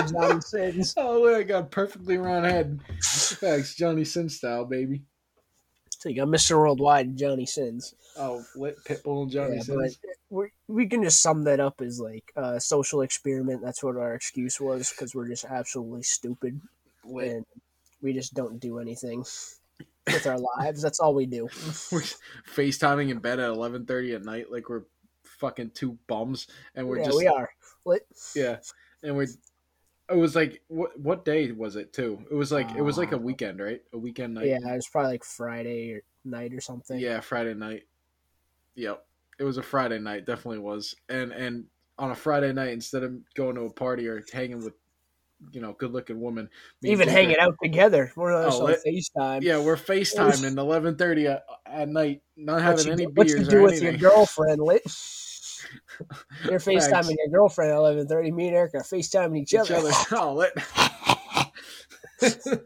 Johnny 0.10 0.40
Sins. 0.40 0.94
Oh, 0.96 1.24
look, 1.24 1.36
I 1.36 1.44
got 1.44 1.64
a 1.64 1.66
perfectly 1.66 2.18
round 2.18 2.46
head. 2.46 2.80
Facts, 3.02 3.76
Johnny 3.76 4.06
Sin 4.06 4.30
style, 4.30 4.64
baby. 4.64 5.04
So 6.00 6.08
you 6.10 6.16
got 6.16 6.30
Mr. 6.30 6.58
Worldwide 6.58 7.08
and 7.08 7.18
Johnny 7.18 7.46
Sins. 7.46 7.94
Oh, 8.18 8.44
lit 8.56 8.78
Pitbull 8.86 9.24
and 9.24 9.32
Johnny 9.32 9.58
Yeah, 9.58 9.62
Sins. 9.64 10.00
we 10.30 10.48
we 10.68 10.88
can 10.88 11.04
just 11.04 11.22
sum 11.22 11.44
that 11.44 11.60
up 11.60 11.82
as 11.82 12.00
like 12.00 12.32
a 12.36 12.60
social 12.60 13.02
experiment. 13.02 13.62
That's 13.62 13.84
what 13.84 13.98
our 13.98 14.14
excuse 14.16 14.60
was 14.62 14.90
because 14.90 15.14
we're 15.14 15.28
just 15.28 15.46
absolutely 15.46 16.04
stupid 16.04 16.60
Lit. 17.04 17.28
and 17.32 17.46
we 18.02 18.14
just 18.14 18.34
don't 18.34 18.60
do 18.60 18.80
anything. 18.80 19.26
with 20.08 20.26
our 20.26 20.40
lives. 20.40 20.82
That's 20.82 21.00
all 21.02 21.14
we 21.14 21.26
do. 21.26 21.44
we're 21.92 22.04
FaceTiming 22.56 23.10
in 23.10 23.20
bed 23.20 23.40
at 23.40 23.50
eleven 23.50 23.86
thirty 23.86 24.16
at 24.16 24.24
night, 24.24 24.50
like 24.52 24.70
we're 24.70 24.84
fucking 25.24 25.72
two 25.72 25.98
bums, 26.08 26.48
and 26.76 26.88
we're 26.88 27.00
yeah, 27.00 27.06
just 27.06 27.18
we 27.18 27.28
are. 27.28 27.50
Lit. 27.86 28.08
yeah, 28.36 28.58
and 29.04 29.18
we. 29.18 29.28
It 30.10 30.16
was 30.18 30.36
like 30.36 30.62
what 30.68 31.00
what 31.00 31.24
day 31.26 31.52
was 31.52 31.76
it 31.76 31.94
too? 31.94 32.20
It 32.32 32.34
was 32.36 32.52
like 32.52 32.70
it 32.76 32.82
was 32.82 32.98
like 32.98 33.12
a 33.12 33.16
Uh, 33.16 33.20
weekend, 33.20 33.60
right? 33.60 33.82
A 33.94 33.98
weekend 33.98 34.34
night. 34.34 34.48
Yeah, 34.48 34.58
it 34.58 34.76
was 34.76 34.88
probably 34.88 35.12
like 35.12 35.24
Friday 35.24 35.94
or 35.94 36.02
night 36.26 36.54
or 36.54 36.62
something. 36.62 37.00
Yeah, 37.00 37.20
Friday 37.20 37.54
night. 37.54 37.84
Yep. 38.76 39.06
It 39.40 39.44
was 39.44 39.58
a 39.58 39.64
Friday 39.64 40.00
night, 40.00 40.26
definitely 40.26 40.60
was. 40.60 40.96
And 41.10 41.32
and 41.32 41.66
on 41.98 42.12
a 42.12 42.16
Friday 42.16 42.52
night, 42.54 42.70
instead 42.70 43.04
of 43.04 43.14
going 43.36 43.56
to 43.56 43.62
a 43.62 43.70
party 43.70 44.08
or 44.08 44.24
hanging 44.34 44.60
with, 44.64 44.74
you 45.52 45.60
know, 45.62 45.74
good 45.74 45.92
looking 45.92 46.22
and 46.40 46.50
Even 46.82 47.08
Jake 47.08 47.16
hanging 47.16 47.36
are- 47.38 47.48
out 47.48 47.56
together. 47.62 48.12
We're 48.16 48.32
Oh, 48.34 48.50
on 48.62 48.66
lit. 48.66 48.80
FaceTime. 48.86 49.42
Yeah, 49.44 49.60
we're 49.62 49.76
FaceTiming 49.76 50.58
eleven 50.58 50.96
thirty 50.96 51.28
at, 51.28 51.44
at 51.66 51.88
night, 51.88 52.22
not 52.36 52.54
What 52.56 52.62
having 52.64 52.90
any 52.94 53.06
do- 53.06 53.12
what 53.14 53.28
you 53.28 53.44
do 53.44 53.62
with 53.64 53.74
anything. 53.74 54.00
your 54.00 54.12
girlfriend, 54.12 54.62
lit? 54.62 54.82
You're. 56.46 56.60
FaceTiming 56.60 57.16
your 57.18 57.28
girlfriend 57.32 57.72
at 57.72 57.78
eleven 57.78 58.08
thirty. 58.08 58.32
Me 58.32 58.48
and 58.48 58.56
Eric 58.56 58.76
are 58.76 58.82
FaceTiming 58.82 59.40
each, 59.40 59.54
Each 59.54 59.60
other. 59.60 59.76
other. 59.76 59.92
Oh, 60.14 60.34
let. 60.34 60.54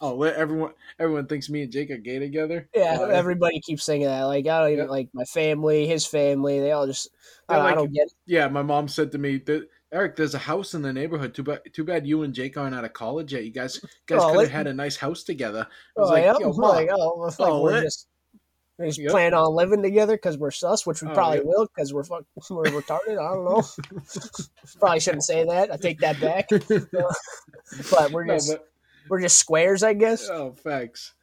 oh, 0.00 0.14
let 0.14 0.36
everyone. 0.36 0.72
Everyone 0.98 1.26
thinks 1.26 1.48
me 1.50 1.62
and 1.62 1.72
Jake 1.72 1.90
are 1.90 1.96
gay 1.98 2.18
together. 2.18 2.68
Yeah, 2.74 2.94
oh, 2.98 3.04
Fire. 3.06 3.12
everybody 3.12 3.60
keeps 3.60 3.84
saying 3.84 4.02
that. 4.02 4.22
Like 4.24 4.46
I 4.46 4.60
don't 4.60 4.72
even 4.72 4.84
Yeah. 4.86 4.90
like 4.90 5.08
my 5.12 5.24
family, 5.24 5.86
his 5.86 6.06
family. 6.06 6.60
They 6.60 6.72
all 6.72 6.86
just 6.86 7.08
I, 7.48 7.56
don't- 7.56 7.66
I 7.66 7.74
don't 7.74 7.92
get 7.92 8.06
it. 8.06 8.12
Yeah, 8.26 8.48
my 8.48 8.62
mom 8.62 8.88
said 8.88 9.10
to 9.12 9.18
me, 9.18 9.38
that, 9.38 9.68
"Eric, 9.92 10.16
there's 10.16 10.34
a 10.34 10.38
house 10.38 10.74
in 10.74 10.82
the 10.82 10.92
neighborhood. 10.92 11.34
Too 11.34 11.42
bad, 11.42 11.60
too 11.72 11.84
bad 11.84 12.06
you 12.06 12.22
and 12.22 12.32
Jake 12.34 12.56
aren't 12.56 12.74
out 12.74 12.84
of 12.84 12.92
college 12.92 13.32
yet. 13.32 13.44
You 13.44 13.50
guys, 13.50 13.80
guys 14.06 14.20
Oh, 14.22 14.32
could 14.32 14.42
have 14.42 14.50
had 14.50 14.66
a 14.66 14.74
nice 14.74 14.96
house 14.96 15.24
together." 15.24 15.66
I 15.96 16.00
was 16.00 16.10
Oh, 16.10 16.12
like, 16.12 16.24
yeah? 16.24 16.34
"Yo, 16.38 16.52
mom, 16.52 16.70
like, 16.70 16.88
oh, 16.92 17.26
it's 17.26 17.40
oh, 17.40 17.42
like 17.42 17.52
Oh, 17.52 17.62
we're 17.62 17.82
just 17.82 18.06
we 18.78 18.86
just 18.86 18.98
Yep. 18.98 19.10
plan 19.10 19.34
on 19.34 19.54
living 19.54 19.82
together 19.82 20.14
because 20.14 20.36
we're 20.36 20.50
sus, 20.50 20.84
which 20.86 21.00
we 21.02 21.08
Oh, 21.08 21.14
probably 21.14 21.40
will 21.44 21.66
because 21.66 21.92
we're 21.94 22.04
fuck, 22.04 22.24
we're 22.50 22.64
retarded. 22.64 23.18
I 23.18 23.34
don't 23.34 23.44
know. 23.44 23.62
probably 24.80 25.00
shouldn't 25.00 25.24
say 25.24 25.44
that. 25.44 25.72
I 25.72 25.76
take 25.76 26.00
that 26.00 26.20
back. 26.20 26.48
But 27.90 28.12
we're 28.12 28.24
no, 28.24 28.34
just 28.34 28.50
but 28.50 28.68
we're 29.08 29.20
just 29.20 29.38
squares, 29.38 29.82
I 29.82 29.94
guess. 29.94 30.28
oh, 30.28 30.52
facts. 30.52 31.14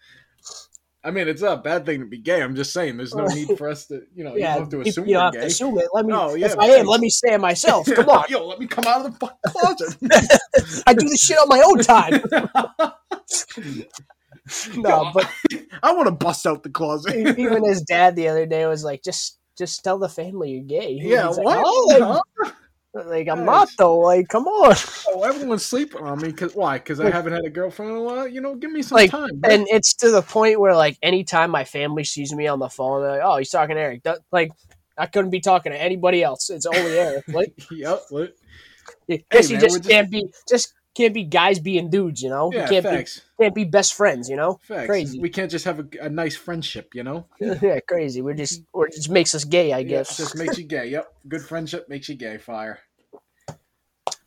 I 1.04 1.10
mean, 1.12 1.28
it's 1.28 1.42
not 1.42 1.60
a 1.60 1.62
bad 1.62 1.86
thing 1.86 2.00
to 2.02 2.06
be 2.06 2.20
gay. 2.20 2.44
I'm 2.44 2.56
just 2.56 2.74
saying, 2.74 2.98
there's 2.98 3.16
no 3.16 3.26
need 3.26 3.58
for 3.58 3.68
us 3.70 3.88
to, 3.88 4.04
you 4.14 4.24
know, 4.24 4.36
yeah, 4.36 4.54
you 4.54 4.54
don't 4.54 4.60
have 4.60 4.70
to 4.70 4.82
assume 4.82 5.08
you 5.08 5.14
don't 5.16 5.34
have 5.34 5.42
to 5.42 5.48
assume 5.48 5.78
it. 5.80 5.88
Let 5.94 6.06
me. 6.06 6.14
Oh, 6.14 6.36
yeah, 6.36 6.48
if 6.48 6.60
I 6.60 6.68
am, 6.68 6.86
let 6.86 7.00
me 7.02 7.10
say 7.10 7.34
it 7.34 7.42
myself. 7.42 7.88
Come 7.88 8.08
on, 8.10 8.26
yo, 8.30 8.46
let 8.48 8.60
me 8.60 8.68
come 8.68 8.86
out 8.86 9.06
of 9.06 9.12
the 9.12 9.18
fucking 9.20 9.38
closet. 9.48 10.84
I 10.88 10.94
do 10.94 11.08
this 11.08 11.22
shit 11.24 11.38
on 11.38 11.48
my 11.50 11.62
own 11.66 11.80
time. 11.80 12.22
No, 14.76 15.04
Yo, 15.04 15.12
but 15.14 15.30
I 15.84 15.94
want 15.94 16.08
to 16.08 16.12
bust 16.12 16.46
out 16.46 16.64
the 16.64 16.70
closet. 16.70 17.16
even 17.38 17.64
his 17.66 17.82
dad 17.82 18.16
the 18.16 18.28
other 18.28 18.46
day 18.46 18.66
was 18.66 18.84
like, 18.84 19.04
just 19.04 19.40
just 19.58 19.84
tell 19.84 20.00
the 20.00 20.10
family 20.10 20.52
you're 20.52 20.64
gay. 20.64 20.98
yeah, 21.02 21.28
He's 21.28 21.38
like, 21.38 21.46
what? 21.46 21.64
"Oh, 21.66 22.22
Huh? 22.40 22.52
like, 22.94 23.06
like, 23.06 23.28
I'm 23.30 23.46
not 23.46 23.70
though. 23.78 24.00
Like, 24.00 24.28
come 24.30 24.48
on. 24.48 24.76
Oh, 25.10 25.24
everyone's 25.24 25.66
sleeping 25.66 26.02
on 26.02 26.20
me. 26.22 26.32
Cause 26.32 26.56
why? 26.56 26.78
Because 26.78 27.00
I 27.00 27.10
haven't 27.10 27.34
had 27.34 27.46
a 27.46 27.50
girlfriend 27.50 27.92
in 27.92 27.98
a 27.98 28.02
while. 28.02 28.28
You 28.28 28.42
know, 28.42 28.56
give 28.56 28.72
me 28.72 28.82
some 28.82 28.96
Like, 28.98 29.12
time. 29.12 29.30
bro. 29.36 29.52
And 29.54 29.68
it's 29.70 29.94
to 29.96 30.10
the 30.12 30.22
point 30.22 30.60
where 30.60 30.76
like 30.76 30.98
anytime 31.02 31.52
my 31.52 31.64
family 31.64 32.04
sees 32.04 32.34
me 32.34 32.48
on 32.48 32.60
the 32.60 32.70
phone, 32.70 33.02
they're 33.02 33.12
like, 33.12 33.22
"Oh, 33.24 33.38
he's 33.38 33.50
talking 33.50 33.76
to 33.76 33.82
Eric." 33.82 34.04
That- 34.04 34.20
Like, 34.32 34.52
I 34.98 35.06
couldn't 35.06 35.32
be 35.32 35.40
talking 35.42 35.72
to 35.72 35.82
anybody 35.82 36.22
else. 36.24 36.50
It's 36.50 36.66
only 36.66 36.98
Eric. 37.00 37.24
Like, 37.30 37.54
yep. 37.72 38.02
Look. 38.12 38.32
I 39.10 39.24
guess 39.32 39.50
you 39.50 39.56
man, 39.58 39.62
just 39.62 39.78
just- 39.78 39.90
can't 39.90 40.10
be 40.12 40.26
just 40.50 40.74
can't 40.96 41.14
be 41.14 41.24
guys 41.24 41.60
being 41.60 41.90
dudes. 41.90 42.22
You 42.22 42.30
know, 42.30 42.52
Yeah, 42.52 42.64
you 42.64 42.68
can't 42.70 42.86
facts. 42.86 43.22
be 43.38 43.44
can't 43.46 43.56
be 43.56 43.64
best 43.64 43.94
friends. 43.94 44.30
You 44.30 44.36
know, 44.36 44.60
Facts. 44.64 44.88
crazy. 44.88 45.20
We 45.20 45.30
can't 45.30 45.50
just 45.52 45.66
have 45.66 45.80
a, 45.80 45.86
a 46.02 46.10
nice 46.10 46.36
friendship. 46.36 46.94
You 46.94 47.04
know. 47.04 47.28
yeah, 47.40 47.80
crazy. 47.88 48.22
We're 48.22 48.34
just 48.34 48.62
mm-hmm. 48.62 48.78
we're 48.80 48.88
it 48.88 48.94
just 48.96 49.10
makes 49.10 49.34
us 49.36 49.44
gay. 49.44 49.72
I 49.74 49.80
Yeah, 49.80 49.84
guess 49.84 50.18
just 50.18 50.38
makes 50.38 50.58
you 50.58 50.66
gay. 50.66 50.88
Yep. 50.88 51.14
Good 51.28 51.42
friendship 51.42 51.90
makes 51.90 52.10
you 52.10 52.16
gay. 52.16 52.38
Fire. 52.38 52.80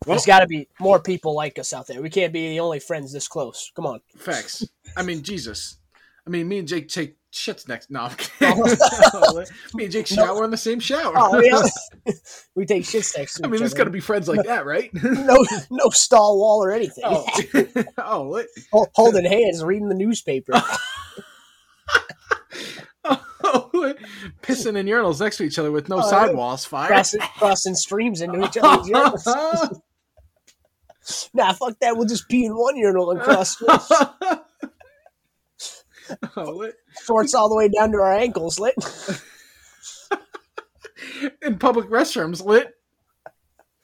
Well, 0.07 0.17
there's 0.17 0.27
got 0.27 0.41
to 0.41 0.47
be 0.47 0.69
more 0.79 1.01
people 1.01 1.35
like 1.35 1.59
us 1.59 1.73
out 1.73 1.87
there. 1.87 2.03
We 2.03 2.11
can't 2.11 2.31
be 2.33 2.51
the 2.51 2.61
only 2.61 2.79
friends 2.79 3.11
this 3.13 3.27
close. 3.27 3.73
Come 3.75 3.87
on. 3.87 4.01
facts. 4.19 4.63
I 4.99 5.03
mean, 5.03 5.23
Jesus. 5.23 5.79
I 6.27 6.31
mean, 6.31 6.49
me 6.49 6.59
and 6.59 6.67
Jake 6.69 6.89
take 6.89 7.17
shits 7.33 7.69
next. 7.69 7.91
No, 7.91 8.03
I'm 8.03 8.11
kidding. 8.17 8.65
me 9.75 9.85
and 9.85 9.93
Jake 9.93 10.07
shower 10.07 10.45
in 10.45 10.51
the 10.51 10.57
same 10.57 10.81
shower. 10.81 11.13
Oh 11.17 11.39
yeah, 11.41 12.13
we 12.55 12.65
take 12.65 12.85
shit 12.85 13.07
next 13.17 13.35
to 13.35 13.45
I 13.45 13.49
mean, 13.49 13.61
there's 13.61 13.75
got 13.75 13.85
to 13.85 13.91
be 13.91 14.01
friends 14.01 14.29
like 14.29 14.47
that, 14.47 14.65
right? 14.65 14.91
no 15.03 15.45
no 15.71 15.91
stall 15.91 16.39
wall 16.39 16.65
or 16.65 16.71
anything. 16.73 17.05
oh, 17.07 17.27
oh, 17.99 18.23
lit. 18.29 18.47
Holding 18.73 19.25
hands, 19.27 19.63
reading 19.63 19.89
the 19.89 19.95
newspaper. 19.95 20.55
oh, 23.05 23.95
pissing 24.43 24.77
in 24.77 24.87
urinals 24.87 25.21
next 25.21 25.37
to 25.37 25.43
each 25.45 25.59
other 25.59 25.71
with 25.71 25.89
no 25.91 25.99
Oh, 25.99 26.09
sidewalls. 26.11 26.65
Fire. 26.65 26.89
crossing, 26.89 27.21
crossing 27.21 27.75
streams 27.75 28.23
into 28.23 28.43
each 28.43 28.57
other's 28.61 28.89
urinals. 28.89 29.81
Nah, 31.35 31.53
fuck 31.53 31.79
that. 31.81 31.97
We'll 31.99 32.07
just 32.07 32.29
pee 32.31 32.47
in 32.47 32.57
one 32.57 32.79
urinal 32.79 33.11
and 33.11 33.21
cross 33.21 33.63
oh, 36.37 36.71
shorts 37.05 37.35
all 37.35 37.49
the 37.49 37.57
way 37.57 37.69
down 37.69 37.93
to 37.93 37.99
our 37.99 38.13
ankles. 38.13 38.59
Lit. 38.59 38.75
In 41.43 41.59
public 41.59 41.89
restrooms, 41.89 42.45
lit. 42.45 42.73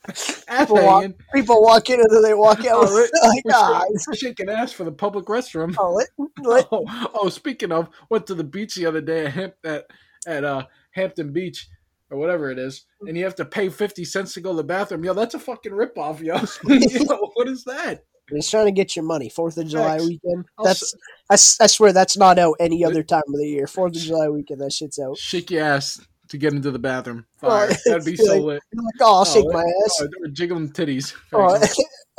People 0.06 0.76
walk, 0.76 1.04
people 1.35 1.62
walk 1.62 1.90
in 1.90 2.00
and 2.00 2.09
then 2.11 2.22
they 2.22 2.35
walk 2.35 2.64
out. 2.64 2.88
Oh, 2.88 2.94
lit. 2.94 3.11
like, 3.22 3.44
ah, 3.52 3.83
shaking- 3.83 4.14
shaking 4.14 4.48
ass 4.48 4.72
for 4.72 4.85
the 4.85 4.92
public 4.92 5.26
restroom. 5.26 5.74
oh, 5.78 5.94
lit, 5.94 6.09
lit. 6.42 6.66
Oh, 6.72 7.11
oh, 7.14 7.28
speaking 7.28 7.70
of, 7.70 7.90
went 8.09 8.26
to 8.28 8.35
the 8.35 8.44
beach 8.44 8.74
the 8.74 8.87
other 8.87 9.00
day 9.02 9.26
at 9.26 9.56
at, 9.64 9.85
at 10.26 10.44
uh, 10.44 10.66
Hampton 10.92 11.33
Beach 11.33 11.68
or 12.11 12.18
whatever 12.18 12.50
it 12.50 12.59
is, 12.59 12.87
and 13.06 13.16
you 13.16 13.24
have 13.24 13.37
to 13.37 13.44
pay 13.44 13.68
fifty 13.68 14.04
cents 14.04 14.33
to 14.35 14.40
go 14.40 14.50
to 14.50 14.56
the 14.56 14.64
bathroom. 14.64 15.04
Yo, 15.04 15.12
that's 15.12 15.35
a 15.35 15.38
fucking 15.38 15.72
ripoff, 15.72 16.20
yo. 16.20 16.40
yo. 16.64 17.30
What 17.35 17.48
is 17.48 17.64
that? 17.64 18.04
He's 18.31 18.51
trying 18.51 18.66
to 18.66 18.73
get 18.73 18.97
your 18.97 19.05
money. 19.05 19.29
Fourth 19.29 19.57
of 19.59 19.66
July 19.69 19.99
Facts. 19.99 20.09
weekend. 20.09 20.45
I'll 20.59 20.64
That's 20.64 20.95
I, 21.31 21.35
s- 21.35 21.59
I 21.61 21.66
swear 21.66 21.93
that's 21.93 22.16
not 22.16 22.38
out 22.38 22.57
any 22.61 22.85
other 22.85 23.03
time 23.03 23.23
of 23.29 23.37
the 23.38 23.47
year. 23.47 23.66
Fourth 23.66 23.97
of 23.97 24.03
July 24.03 24.29
weekend, 24.29 24.61
that 24.61 24.73
shit's 24.73 24.99
out. 24.99 25.16
Shake 25.19 25.51
your 25.51 25.64
ass 25.64 26.01
to 26.29 26.38
get 26.38 26.53
into 26.53 26.71
the 26.71 26.79
bathroom. 26.79 27.27
Oh, 27.43 27.49
Fire. 27.49 27.77
That'd 27.87 28.05
be 28.05 28.16
so 28.16 28.35
like- 28.35 28.43
lit. 28.43 28.62
Like, 28.75 28.95
oh, 29.01 29.14
I'll 29.14 29.21
oh, 29.21 29.25
shake 29.25 29.45
Oh, 29.49 29.53
my 29.53 29.61
ass. 29.62 29.99
Oh, 30.01 30.05
they 30.05 30.21
were 30.21 30.29
jiggling 30.29 30.71
titties. 30.71 31.14
Oh, 31.33 31.59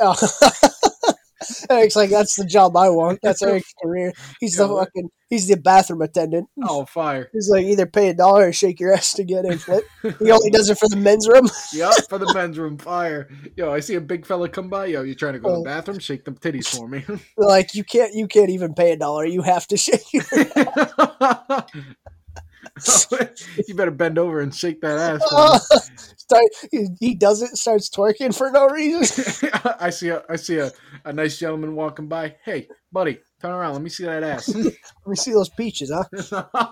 oh. 0.00 1.11
Eric's 1.72 1.96
like, 1.96 2.10
that's 2.10 2.36
the 2.36 2.44
job 2.44 2.76
I 2.76 2.88
want. 2.90 3.18
That's 3.22 3.42
Eric's 3.42 3.72
career. 3.82 4.12
He's 4.40 4.56
the 4.56 4.68
fucking, 4.68 5.08
he's 5.30 5.48
the 5.48 5.56
bathroom 5.56 6.02
attendant. 6.02 6.48
oh, 6.64 6.84
fire. 6.84 7.28
He's 7.32 7.48
like, 7.50 7.64
either 7.64 7.86
pay 7.86 8.08
a 8.10 8.14
dollar 8.14 8.48
or 8.48 8.52
shake 8.52 8.78
your 8.80 8.92
ass 8.94 9.12
to 9.14 9.24
get 9.24 9.44
in. 9.44 9.58
Flip. 9.58 9.84
He 10.18 10.30
only 10.30 10.50
does 10.50 10.68
it 10.70 10.78
for 10.78 10.88
the 10.88 10.96
men's 10.96 11.26
room. 11.28 11.48
Yup, 11.72 11.94
for 12.08 12.18
the 12.18 12.32
men's 12.34 12.58
room. 12.58 12.76
Fire. 12.78 13.28
Yo, 13.56 13.72
I 13.72 13.80
see 13.80 13.94
a 13.94 14.00
big 14.00 14.26
fella 14.26 14.48
come 14.48 14.68
by. 14.68 14.86
Yo, 14.86 15.02
you 15.02 15.14
trying 15.14 15.34
to 15.34 15.38
go 15.38 15.48
to 15.48 15.54
Oh. 15.54 15.58
the 15.58 15.64
bathroom? 15.64 15.98
Shake 15.98 16.24
them 16.24 16.36
titties 16.36 16.66
for 16.76 16.88
me. 16.88 17.04
Like, 17.36 17.74
you 17.74 17.84
can't, 17.84 18.14
you 18.14 18.26
can't 18.28 18.50
even 18.50 18.74
pay 18.74 18.92
a 18.92 18.96
dollar. 18.96 19.24
You 19.24 19.42
have 19.42 19.66
to 19.68 19.76
shake. 19.76 20.02
You 23.68 23.74
better 23.74 23.90
bend 23.90 24.18
over 24.18 24.40
and 24.40 24.54
shake 24.54 24.80
that 24.80 24.98
ass. 24.98 25.90
Start, 26.16 26.44
he, 27.00 27.14
does 27.14 27.42
it, 27.42 27.56
starts 27.56 27.90
twerking 27.90 28.36
for 28.36 28.50
no 28.50 28.68
reason. 28.68 29.50
I 29.80 29.90
see 29.90 30.08
a 30.08 30.22
I 30.28 30.36
see 30.36 30.58
a, 30.58 30.70
a 31.04 31.12
nice 31.12 31.38
gentleman 31.38 31.74
walking 31.74 32.08
by. 32.08 32.36
Hey, 32.44 32.68
buddy, 32.90 33.18
turn 33.40 33.50
around. 33.50 33.74
Let 33.74 33.82
me 33.82 33.90
see 33.90 34.04
that 34.04 34.22
ass. 34.22 34.54
Let 34.54 34.74
me 35.06 35.16
see 35.16 35.32
those 35.32 35.50
peaches, 35.50 35.92
huh? 35.92 36.04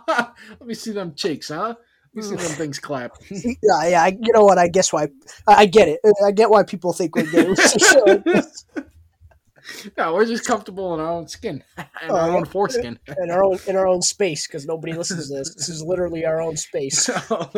Let 0.09 0.67
me 0.67 0.75
see 0.75 0.93
them 0.93 1.15
cheeks, 1.15 1.49
huh? 1.49 1.75
Let 2.15 2.15
me 2.15 2.23
see 2.23 2.37
them 2.37 2.57
things 2.57 2.79
clap. 2.79 3.13
Yeah, 3.31 3.87
yeah. 3.87 4.07
You 4.07 4.33
know 4.33 4.45
what? 4.45 4.59
I 4.59 4.69
guess 4.69 4.93
why. 4.93 5.09
I, 5.47 5.55
I 5.55 5.67
get 5.67 5.89
it. 5.89 6.01
I 6.25 6.31
get 6.31 6.49
why 6.49 6.63
people 6.63 6.93
think 6.93 7.15
we're 7.15 7.31
gay. 7.31 7.55
No, 9.97 10.15
we're 10.15 10.25
just 10.27 10.47
comfortable 10.47 10.95
in 10.95 11.01
our 11.01 11.11
own 11.11 11.29
skin 11.29 11.63
and 11.77 11.87
Oh, 12.11 12.17
our 12.17 12.31
own 12.31 12.43
uh-huh. 12.43 12.51
foreskin. 12.53 12.99
in 13.23 13.31
our 13.31 13.45
own 13.45 13.59
in 13.67 13.77
our 13.77 13.87
own 13.87 14.03
space 14.03 14.47
because 14.47 14.67
nobody 14.67 14.93
listens 14.93 15.29
to 15.29 15.35
this. 15.35 15.55
This 15.55 15.69
is 15.69 15.83
literally 15.83 16.25
our 16.25 16.41
own 16.41 16.57
space. 16.57 17.09
So 17.31 17.51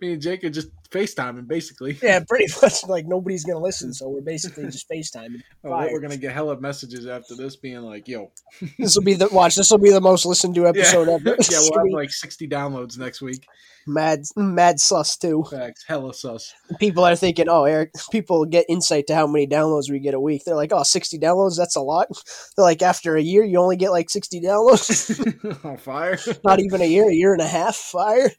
me 0.00 0.12
and 0.12 0.22
Jake 0.22 0.44
are 0.44 0.50
just 0.50 0.68
FaceTiming 0.92 1.46
basically. 1.46 1.98
Yeah, 2.02 2.20
pretty 2.28 2.52
much. 2.62 2.86
Like 2.86 3.06
nobody's 3.06 3.44
gonna 3.44 3.60
listen, 3.60 3.92
so 3.92 4.08
we're 4.08 4.20
basically 4.20 4.64
just 4.64 4.88
FaceTiming. 4.92 5.42
Oh, 5.64 5.70
we're 5.70 6.00
gonna 6.00 6.16
get 6.16 6.32
hella 6.32 6.60
messages 6.60 7.06
after 7.06 7.34
this, 7.34 7.56
being 7.56 7.82
like, 7.82 8.08
"Yo, 8.08 8.30
This 8.78 8.94
will 8.94 9.04
be 9.04 9.14
the 9.14 9.28
watch. 9.28 9.56
This 9.56 9.70
will 9.70 9.78
be 9.78 9.90
the 9.90 10.00
most 10.00 10.26
listened 10.26 10.54
to 10.56 10.62
yeah, 10.62 10.68
episode 10.68 11.08
ever. 11.08 11.36
yeah, 11.50 11.58
we'll 11.60 11.84
have 11.84 11.92
like 11.92 12.10
sixty 12.10 12.48
downloads 12.48 12.98
next 12.98 13.20
week." 13.20 13.46
mad, 13.88 14.22
mad 14.36 14.78
sus 14.78 15.16
too. 15.16 15.44
Facts, 15.50 15.84
hella 15.88 16.14
sus. 16.14 16.54
People 16.78 17.04
are 17.04 17.16
thinking, 17.16 17.48
oh, 17.48 17.64
Eric. 17.64 17.92
People 18.12 18.44
get 18.44 18.66
insight 18.68 19.06
to 19.08 19.14
how 19.14 19.26
many 19.26 19.46
downloads 19.46 19.90
we 19.90 19.98
get 19.98 20.14
a 20.14 20.20
week. 20.20 20.42
They're 20.44 20.54
like, 20.54 20.72
oh, 20.72 20.82
60 20.82 21.18
downloads. 21.18 21.56
That's 21.56 21.76
a 21.76 21.80
lot. 21.80 22.08
They're 22.56 22.64
like, 22.64 22.82
after 22.82 23.16
a 23.16 23.22
year, 23.22 23.44
you 23.44 23.58
only 23.58 23.76
get 23.76 23.90
like 23.90 24.10
sixty 24.10 24.40
downloads. 24.40 25.64
On 25.64 25.76
fire. 25.78 26.18
Not 26.44 26.60
even 26.60 26.82
a 26.82 26.84
year, 26.84 27.08
a 27.08 27.14
year 27.14 27.32
and 27.32 27.42
a 27.42 27.48
half. 27.48 27.76
Fire. 27.76 28.30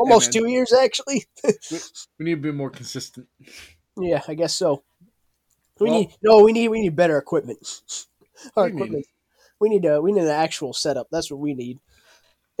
Almost 0.00 0.32
two 0.32 0.48
years 0.48 0.72
actually. 0.72 1.24
We 2.18 2.24
need 2.24 2.30
to 2.36 2.36
be 2.36 2.52
more 2.52 2.70
consistent. 2.70 3.26
Yeah, 4.00 4.22
I 4.28 4.34
guess 4.34 4.54
so. 4.54 4.82
We 5.80 5.90
Well- 5.90 5.98
need 6.00 6.10
no. 6.22 6.42
We 6.42 6.52
need 6.52 6.68
we 6.68 6.80
need 6.82 6.96
better 6.96 7.18
equipment. 7.18 7.82
Our 8.56 8.66
mean? 8.66 8.74
equipment. 8.76 9.06
We 9.60 9.68
need 9.68 9.84
a 9.84 10.00
we 10.00 10.12
need 10.12 10.22
an 10.22 10.28
actual 10.28 10.72
setup. 10.72 11.08
That's 11.10 11.30
what 11.30 11.40
we 11.40 11.54
need. 11.54 11.78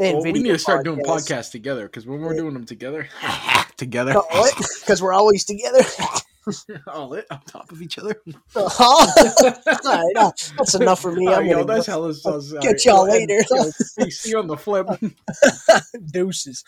And 0.00 0.14
Well, 0.18 0.24
we 0.24 0.32
need 0.32 0.48
to 0.50 0.58
start 0.58 0.84
doing 0.84 1.00
podcasts. 1.00 1.28
podcasts 1.28 1.50
together 1.50 1.86
because 1.86 2.06
when 2.06 2.20
we're 2.20 2.32
Yeah. 2.34 2.40
doing 2.42 2.54
them 2.54 2.64
together, 2.66 3.08
together, 3.76 4.14
Because 4.80 5.02
we're 5.02 5.12
always 5.12 5.44
together. 5.44 5.80
all 6.86 7.12
it 7.14 7.26
on 7.30 7.40
top 7.42 7.70
of 7.72 7.82
each 7.82 7.98
other. 7.98 8.14
Uh-huh. 8.56 8.84
All 8.84 9.76
right, 9.84 10.12
uh, 10.16 10.30
that's 10.56 10.74
enough 10.76 11.00
for 11.02 11.12
me. 11.12 11.28
Oh, 11.28 11.34
I'm 11.34 11.46
yo, 11.46 11.64
gonna 11.64 11.74
that's 11.74 11.86
go. 11.86 11.92
hella. 12.22 12.60
Get 12.62 12.84
y'all 12.84 13.06
later. 13.06 13.40
See 14.08 14.30
you 14.30 14.38
on 14.38 14.46
the 14.46 14.56
flip. 14.56 14.86
deuces. 16.12 16.64